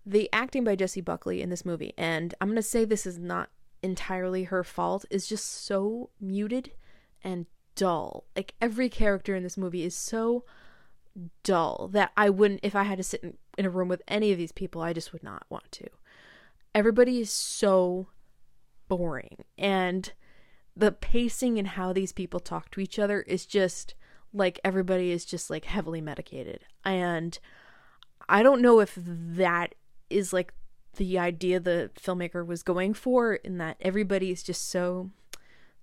[0.05, 3.49] the acting by Jessie Buckley in this movie, and I'm gonna say this is not
[3.83, 6.71] entirely her fault, is just so muted
[7.23, 7.45] and
[7.75, 8.25] dull.
[8.35, 10.43] Like every character in this movie is so
[11.43, 14.31] dull that I wouldn't if I had to sit in, in a room with any
[14.31, 15.87] of these people, I just would not want to.
[16.73, 18.07] Everybody is so
[18.87, 20.11] boring and
[20.75, 23.93] the pacing and how these people talk to each other is just
[24.33, 27.39] like everybody is just like heavily medicated and
[28.27, 29.75] i don't know if that
[30.09, 30.53] is like
[30.97, 35.09] the idea the filmmaker was going for in that everybody is just so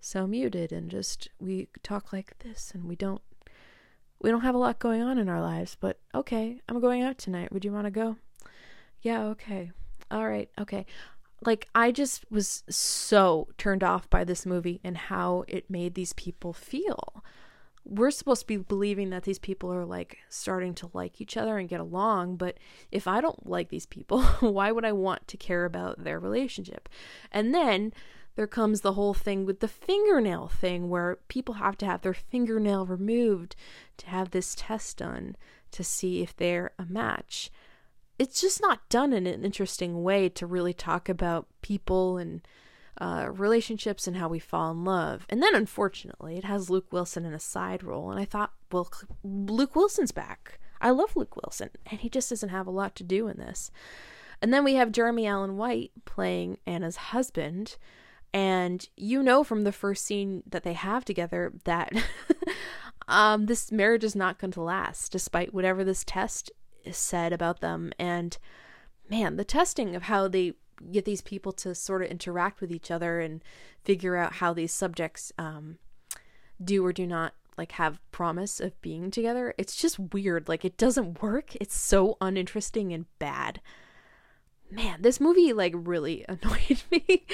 [0.00, 3.22] so muted and just we talk like this and we don't
[4.20, 7.18] we don't have a lot going on in our lives but okay i'm going out
[7.18, 8.16] tonight would you want to go
[9.02, 9.70] yeah okay
[10.10, 10.84] all right okay
[11.44, 16.12] like I just was so turned off by this movie and how it made these
[16.14, 17.22] people feel.
[17.84, 21.56] We're supposed to be believing that these people are like starting to like each other
[21.56, 22.58] and get along, but
[22.90, 26.88] if I don't like these people, why would I want to care about their relationship?
[27.30, 27.92] And then
[28.38, 32.14] there comes the whole thing with the fingernail thing where people have to have their
[32.14, 33.56] fingernail removed
[33.96, 35.34] to have this test done
[35.72, 37.50] to see if they're a match
[38.16, 42.46] it's just not done in an interesting way to really talk about people and
[43.00, 45.24] uh, relationships and how we fall in love.
[45.28, 48.10] And then, unfortunately, it has Luke Wilson in a side role.
[48.10, 48.90] And I thought, well,
[49.22, 50.58] Luke Wilson's back.
[50.80, 53.70] I love Luke Wilson, and he just doesn't have a lot to do in this.
[54.42, 57.76] And then we have Jeremy Allen White playing Anna's husband.
[58.32, 61.92] And you know from the first scene that they have together that
[63.08, 66.50] um, this marriage is not going to last, despite whatever this test
[66.90, 67.92] said about them.
[67.98, 68.36] And
[69.08, 70.52] man the testing of how they
[70.92, 73.42] get these people to sort of interact with each other and
[73.84, 75.78] figure out how these subjects um,
[76.62, 80.48] do or do not like have promise of being together it's just weird.
[80.48, 81.56] Like it doesn't work.
[81.56, 83.60] It's so uninteresting and bad
[84.70, 87.24] man this movie like really annoyed me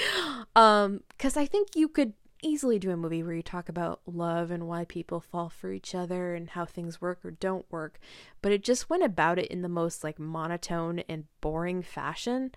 [0.54, 2.12] um because i think you could
[2.44, 5.94] easily do a movie where you talk about love and why people fall for each
[5.94, 7.98] other and how things work or don't work,
[8.42, 12.52] but it just went about it in the most like monotone and boring fashion.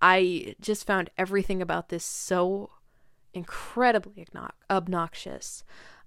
[0.00, 2.70] I just found everything about this so
[3.32, 4.26] incredibly
[4.70, 5.64] obnoxious.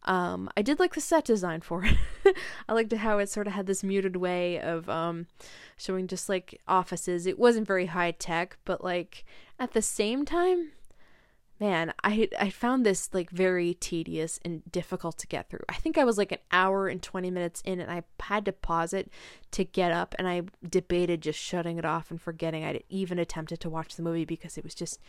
[0.08, 1.98] Um, I did like the set design for it.
[2.70, 5.28] I liked how it sort of had this muted way of um,
[5.76, 7.28] showing just like offices.
[7.28, 9.26] It wasn't very high tech, but like
[9.60, 10.72] at the same time,
[11.60, 15.66] man, I I found this like very tedious and difficult to get through.
[15.68, 18.54] I think I was like an hour and 20 minutes in and I had to
[18.54, 19.12] pause it
[19.52, 23.60] to get up and I debated just shutting it off and forgetting I'd even attempted
[23.62, 25.00] to watch the movie because it was just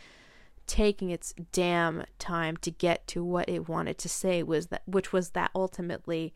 [0.69, 5.11] taking its damn time to get to what it wanted to say was that which
[5.11, 6.31] was that ultimately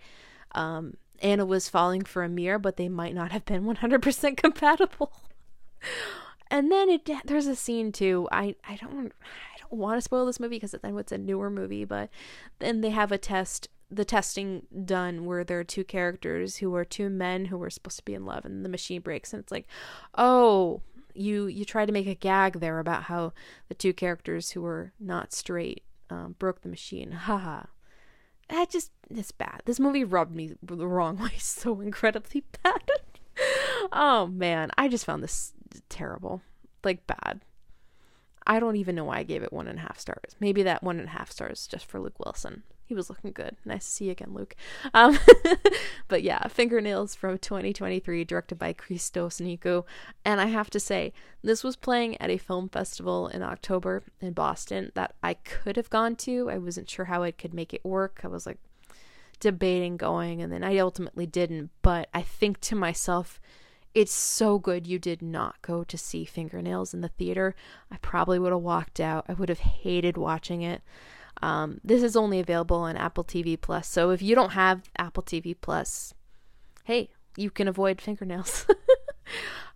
[0.56, 5.14] um, Anna was falling for Amir but they might not have been 100% compatible.
[6.50, 8.28] and then it there's a scene too.
[8.32, 11.52] I I don't I don't want to spoil this movie because then it's a newer
[11.52, 12.10] movie, but
[12.58, 16.86] then they have a test, the testing done where there are two characters who are
[16.86, 19.52] two men who were supposed to be in love, and the machine breaks, and it's
[19.52, 19.68] like,
[20.16, 20.82] oh,
[21.16, 23.34] you you try to make a gag there about how
[23.68, 27.12] the two characters who were not straight um, broke the machine.
[27.12, 27.64] Haha.
[28.50, 29.62] That just it's bad.
[29.66, 32.82] This movie rubbed me the wrong way so incredibly bad.
[33.92, 35.54] oh man, I just found this
[35.90, 36.42] terrible,
[36.84, 37.42] like bad.
[38.46, 40.36] I don't even know why I gave it one and a half stars.
[40.40, 42.64] Maybe that one and a half stars just for Luke Wilson.
[42.86, 43.56] He was looking good.
[43.66, 44.56] Nice to see you again, Luke.
[44.94, 45.18] Um,
[46.08, 49.86] but yeah, Fingernails from 2023, directed by Christos Nikou.
[50.26, 54.34] And I have to say, this was playing at a film festival in October in
[54.34, 56.50] Boston that I could have gone to.
[56.50, 58.20] I wasn't sure how I could make it work.
[58.24, 58.60] I was like
[59.40, 61.70] debating going, and then I ultimately didn't.
[61.82, 63.40] But I think to myself,
[63.94, 67.56] it's so good you did not go to see Fingernails in the theater.
[67.92, 69.26] I probably would have walked out.
[69.30, 70.82] I would have hated watching it.
[71.42, 73.88] Um, this is only available on Apple TV Plus.
[73.88, 76.14] So if you don't have Apple TV Plus,
[76.86, 78.66] hey, you can avoid fingernails.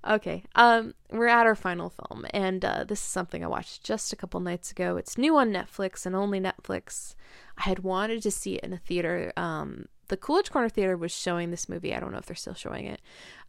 [0.08, 0.44] Okay.
[0.56, 4.16] Um, we're at our final film, and uh, this is something I watched just a
[4.16, 4.96] couple nights ago.
[4.96, 7.16] It's new on Netflix and only Netflix.
[7.58, 9.34] I had wanted to see it in a theater.
[9.36, 11.94] Um, the Coolidge Corner Theater was showing this movie.
[11.94, 13.02] I don't know if they're still showing it,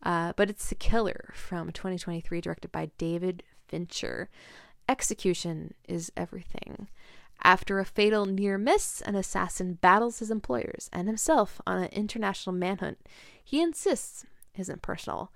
[0.03, 4.29] uh, but it's The Killer from 2023, directed by David Fincher.
[4.89, 6.89] Execution is everything.
[7.43, 12.55] After a fatal near miss, an assassin battles his employers and himself on an international
[12.55, 12.99] manhunt.
[13.43, 14.27] He insists
[14.57, 15.33] isn't personal.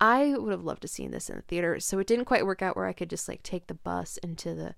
[0.00, 2.62] I would have loved to seen this in the theater, so it didn't quite work
[2.62, 4.74] out where I could just like take the bus into the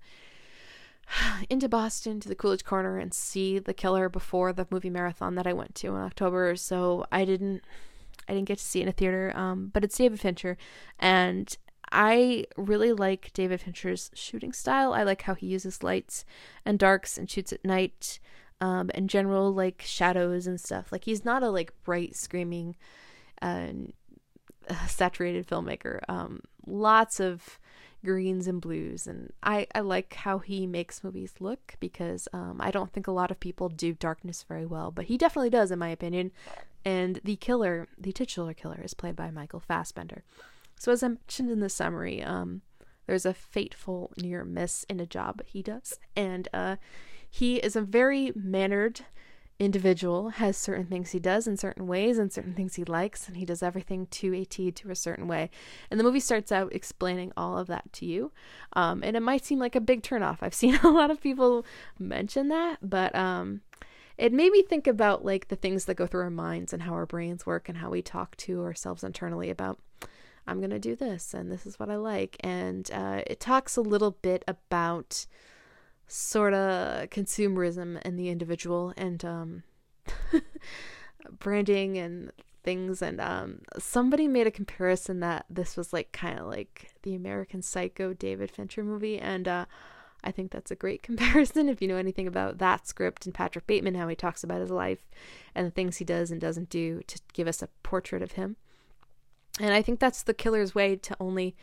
[1.49, 5.47] into Boston to the Coolidge Corner and see the killer before the movie marathon that
[5.47, 6.55] I went to in October.
[6.55, 7.63] So I didn't
[8.27, 9.31] I didn't get to see it in a theater.
[9.35, 10.57] Um, but it's David Fincher,
[10.99, 11.55] and
[11.91, 14.93] I really like David Fincher's shooting style.
[14.93, 16.25] I like how he uses lights
[16.65, 18.19] and darks and shoots at night.
[18.59, 20.91] Um, and general like shadows and stuff.
[20.91, 22.75] Like he's not a like bright screaming,
[23.39, 23.67] uh,
[24.87, 25.99] saturated filmmaker.
[26.09, 27.59] Um, lots of
[28.03, 32.71] greens and blues, and I I like how he makes movies look because um, I
[32.71, 35.79] don't think a lot of people do darkness very well, but he definitely does in
[35.79, 36.31] my opinion.
[36.85, 40.23] And the killer, the titular killer, is played by Michael Fassbender.
[40.77, 42.61] So as I mentioned in the summary, um,
[43.05, 46.75] there's a fateful near miss in a job he does, and uh,
[47.29, 49.01] he is a very mannered
[49.59, 53.37] individual has certain things he does in certain ways and certain things he likes and
[53.37, 55.49] he does everything to a t to a certain way.
[55.89, 58.31] And the movie starts out explaining all of that to you.
[58.73, 60.37] Um, and it might seem like a big turnoff.
[60.41, 61.65] I've seen a lot of people
[61.97, 63.61] mention that but um,
[64.17, 66.93] it made me think about like the things that go through our minds and how
[66.93, 69.79] our brains work and how we talk to ourselves internally about
[70.47, 73.75] i'm going to do this and this is what i like and uh, it talks
[73.75, 75.25] a little bit about
[76.07, 79.63] sort of consumerism and the individual and um,
[81.39, 82.31] branding and
[82.63, 87.15] things and um, somebody made a comparison that this was like kind of like the
[87.15, 89.65] American Psycho David Fincher movie and uh,
[90.23, 93.67] I think that's a great comparison if you know anything about that script and Patrick
[93.67, 95.09] Bateman how he talks about his life
[95.55, 98.55] and the things he does and doesn't do to give us a portrait of him.
[99.59, 101.55] And I think that's the killer's way to only,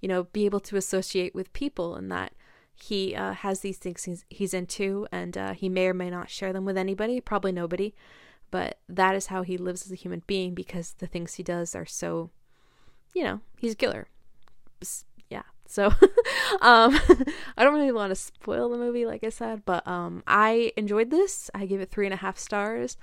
[0.00, 2.32] you know, be able to associate with people and that
[2.74, 6.30] he uh, has these things he's, he's into, and uh, he may or may not
[6.30, 7.94] share them with anybody, probably nobody.
[8.50, 11.74] But that is how he lives as a human being because the things he does
[11.74, 12.30] are so,
[13.14, 14.08] you know, he's a killer.
[15.72, 15.86] So,
[16.60, 17.00] um,
[17.56, 21.08] I don't really want to spoil the movie, like I said, but um, I enjoyed
[21.08, 21.50] this.
[21.54, 22.98] I gave it three and a half stars.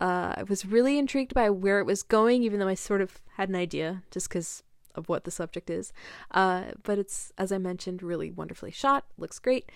[0.00, 3.20] Uh, I was really intrigued by where it was going, even though I sort of
[3.36, 4.64] had an idea, just because
[4.96, 5.92] of what the subject is.
[6.32, 9.70] Uh, but it's, as I mentioned, really wonderfully shot, looks great.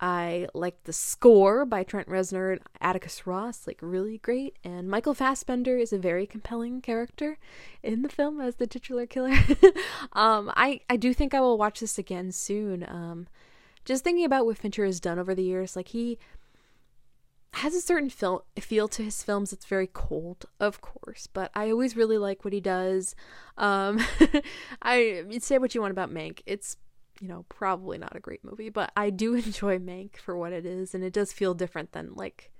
[0.00, 4.56] I like the score by Trent Reznor and Atticus Ross, like really great.
[4.62, 7.38] And Michael Fassbender is a very compelling character
[7.82, 9.36] in the film as the titular killer.
[10.12, 12.84] um, I I do think I will watch this again soon.
[12.88, 13.26] Um,
[13.84, 16.18] just thinking about what Fincher has done over the years, like he
[17.54, 19.52] has a certain feel feel to his films.
[19.52, 23.16] It's very cold, of course, but I always really like what he does.
[23.56, 23.98] Um,
[24.82, 26.40] I say what you want about Mank.
[26.46, 26.76] It's
[27.20, 30.66] you know probably not a great movie, but I do enjoy Mank for what it
[30.66, 32.50] is, and it does feel different than like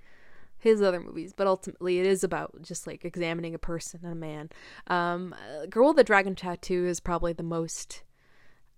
[0.58, 1.32] his other movies.
[1.36, 4.50] But ultimately, it is about just like examining a person and a man.
[4.86, 5.34] Um,
[5.70, 8.02] Girl with the Dragon Tattoo is probably the most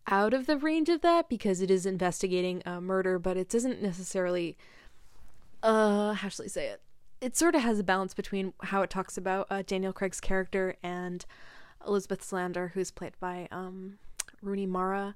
[0.06, 3.82] out of the range of that because it is investigating a murder, but it doesn't
[3.82, 4.56] necessarily
[5.62, 6.80] uh how shall I say it?
[7.20, 10.76] It sort of has a balance between how it talks about uh, Daniel Craig's character
[10.82, 11.26] and
[11.86, 13.98] Elizabeth Salander, who's played by um,
[14.40, 15.14] Rooney Mara.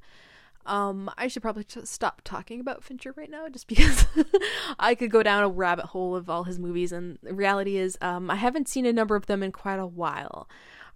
[0.66, 4.06] Um, I should probably stop talking about Fincher right now, just because
[4.78, 6.92] I could go down a rabbit hole of all his movies.
[6.92, 9.86] And the reality is, um, I haven't seen a number of them in quite a
[9.86, 10.48] while.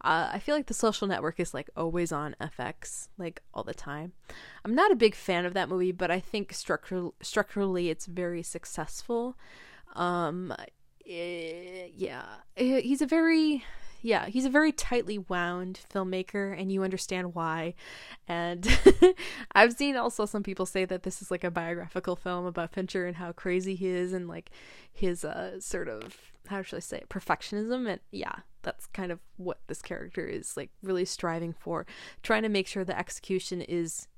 [0.03, 3.75] Uh, I feel like The Social Network is like always on FX, like all the
[3.75, 4.13] time.
[4.65, 8.43] I'm not a big fan of that movie, but I think structural structurally it's very
[8.43, 9.37] successful.
[9.97, 10.55] Um,
[11.05, 13.65] it, eh, yeah, eh, he's a very
[14.01, 17.75] yeah, he's a very tightly wound filmmaker, and you understand why.
[18.27, 18.67] And
[19.53, 23.07] I've seen also some people say that this is like a biographical film about Fincher
[23.07, 24.51] and how crazy he is, and like
[24.93, 26.17] his uh, sort of
[26.49, 27.89] how should I say it, perfectionism.
[27.89, 31.87] And yeah, that's kind of what this character is like really striving for,
[32.23, 34.09] trying to make sure the execution is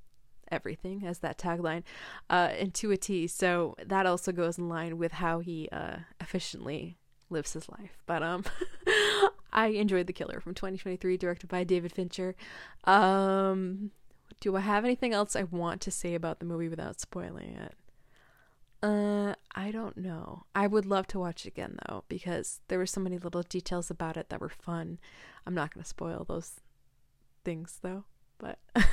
[0.51, 1.81] everything as that tagline
[2.29, 6.97] uh into a t so that also goes in line with how he uh efficiently
[7.29, 8.43] lives his life but um
[9.53, 12.35] I enjoyed The Killer from 2023, directed by David Fincher.
[12.85, 13.91] Um,
[14.39, 17.75] do I have anything else I want to say about the movie without spoiling it?
[18.83, 20.45] Uh, I don't know.
[20.55, 23.91] I would love to watch it again though, because there were so many little details
[23.91, 24.99] about it that were fun.
[25.45, 26.61] I'm not going to spoil those
[27.43, 28.05] things though.
[28.39, 28.57] But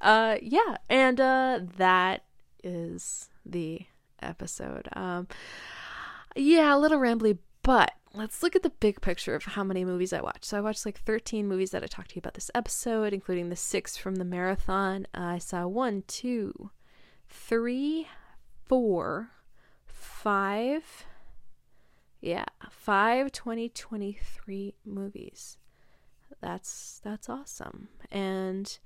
[0.00, 2.24] uh, yeah, and uh, that
[2.64, 3.82] is the
[4.20, 4.88] episode.
[4.94, 5.28] Um,
[6.34, 10.12] yeah, a little rambly, but let's look at the big picture of how many movies
[10.12, 10.44] I watched.
[10.44, 13.48] So I watched like 13 movies that I talked to you about this episode, including
[13.48, 15.06] the six from the marathon.
[15.14, 16.70] Uh, I saw one, two,
[17.28, 18.06] three,
[18.66, 19.30] four,
[19.86, 21.06] five.
[22.20, 25.58] Yeah, five 2023 movies.
[26.40, 27.88] That's that's awesome.
[28.10, 28.78] And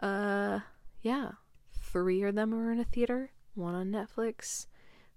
[0.00, 0.60] uh
[1.02, 1.32] yeah,
[1.72, 4.66] three of them are in a theater, one on Netflix,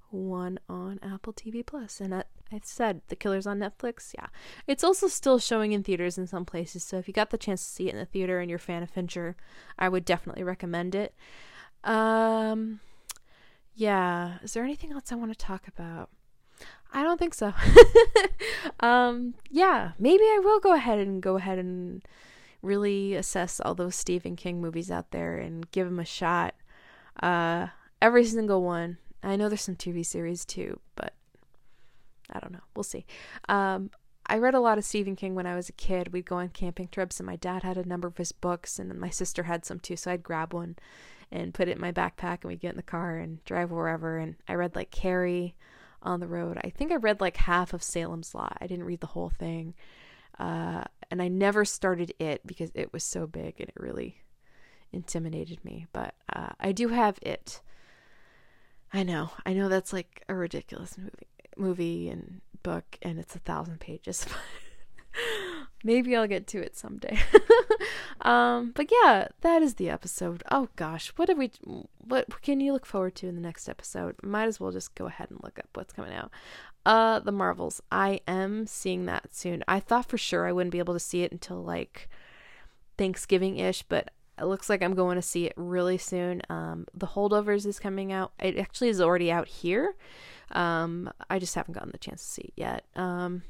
[0.09, 1.99] one on Apple TV Plus.
[1.99, 2.23] And I,
[2.55, 4.13] I said The Killer's on Netflix.
[4.13, 4.27] Yeah,
[4.65, 6.83] it's also still showing in theaters in some places.
[6.83, 8.59] So if you got the chance to see it in the theater and you're a
[8.59, 9.35] fan of Fincher,
[9.77, 11.13] I would definitely recommend it.
[11.83, 12.79] Um,
[13.73, 14.37] yeah.
[14.41, 16.09] Is there anything else I want to talk about?
[16.93, 17.53] I don't think so.
[18.79, 22.01] um, yeah, maybe I will go ahead and go ahead and
[22.61, 26.55] really assess all those Stephen King movies out there and give them a shot.
[27.21, 27.67] Uh,
[28.01, 28.97] every single one.
[29.21, 31.13] I know there's some TV series too, but
[32.31, 32.63] I don't know.
[32.75, 33.05] We'll see.
[33.49, 33.91] Um,
[34.27, 36.11] I read a lot of Stephen King when I was a kid.
[36.11, 38.93] We'd go on camping trips, and my dad had a number of his books, and
[38.99, 39.95] my sister had some too.
[39.95, 40.77] So I'd grab one
[41.31, 44.17] and put it in my backpack, and we'd get in the car and drive wherever.
[44.17, 45.55] And I read like Carrie
[46.01, 46.57] on the road.
[46.63, 48.57] I think I read like half of Salem's Lot.
[48.61, 49.73] I didn't read the whole thing.
[50.39, 54.21] Uh, and I never started it because it was so big and it really
[54.91, 55.87] intimidated me.
[55.93, 57.61] But uh, I do have it.
[58.93, 59.31] I know.
[59.45, 64.25] I know that's like a ridiculous movie, movie and book, and it's a thousand pages.
[65.83, 67.17] Maybe I'll get to it someday.
[68.21, 70.43] um, but yeah, that is the episode.
[70.51, 71.51] Oh gosh, what have we?
[71.99, 74.15] What can you look forward to in the next episode?
[74.23, 76.31] Might as well just go ahead and look up what's coming out.
[76.85, 77.81] Uh, the Marvels.
[77.91, 79.63] I am seeing that soon.
[79.67, 82.09] I thought for sure I wouldn't be able to see it until like
[82.97, 86.41] Thanksgiving ish, but it looks like I'm going to see it really soon.
[86.49, 88.33] Um, the Holdovers is coming out.
[88.39, 89.95] It actually is already out here.
[90.51, 92.85] Um, I just haven't gotten the chance to see it yet.
[92.95, 93.43] Um,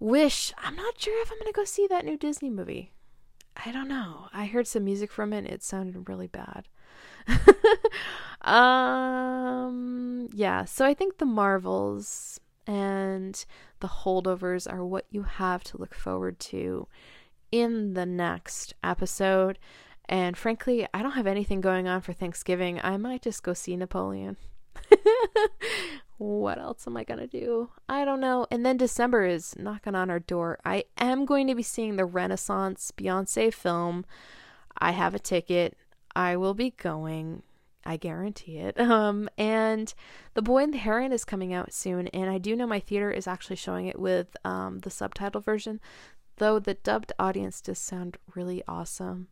[0.00, 0.52] Wish.
[0.56, 2.92] I'm not sure if I'm going to go see that new Disney movie.
[3.64, 4.28] I don't know.
[4.32, 5.44] I heard some music from it.
[5.44, 6.68] It sounded really bad.
[8.40, 13.44] um yeah, so I think the Marvels and
[13.80, 16.88] the holdovers are what you have to look forward to
[17.52, 19.58] in the next episode.
[20.08, 22.80] And frankly, I don't have anything going on for Thanksgiving.
[22.82, 24.36] I might just go see Napoleon.
[26.18, 27.70] what else am I going to do?
[27.88, 28.46] I don't know.
[28.50, 30.58] And then December is knocking on our door.
[30.64, 34.04] I am going to be seeing the Renaissance Beyonce film.
[34.78, 35.76] I have a ticket.
[36.14, 37.42] I will be going.
[37.84, 38.78] I guarantee it.
[38.90, 39.94] Um, and
[40.34, 43.10] The Boy and the Heron is coming out soon, and I do know my theater
[43.10, 45.80] is actually showing it with um, the subtitle version,
[46.40, 49.28] though the dubbed audience does sound really awesome.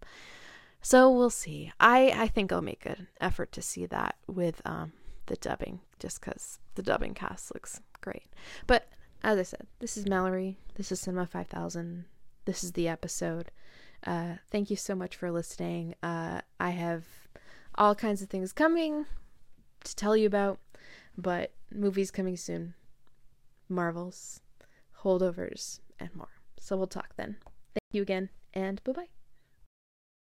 [0.81, 1.73] So we'll see.
[1.81, 4.93] I I think I'll make an effort to see that with um
[5.27, 8.29] the dubbing, just because the dubbing cast looks great.
[8.67, 8.89] But
[9.25, 10.59] as I said, this is Mallory.
[10.77, 12.05] This is Cinema 5000.
[12.45, 13.51] This is the episode.
[14.07, 15.95] Uh, thank you so much for listening.
[16.03, 17.05] Uh, I have
[17.75, 19.07] all kinds of things coming
[19.83, 20.59] to tell you about,
[21.17, 22.75] but movies coming soon,
[23.69, 24.41] Marvels,
[25.03, 26.38] holdovers, and more.
[26.61, 27.37] So we'll talk then.
[27.75, 29.18] Thank you again, and bye bye.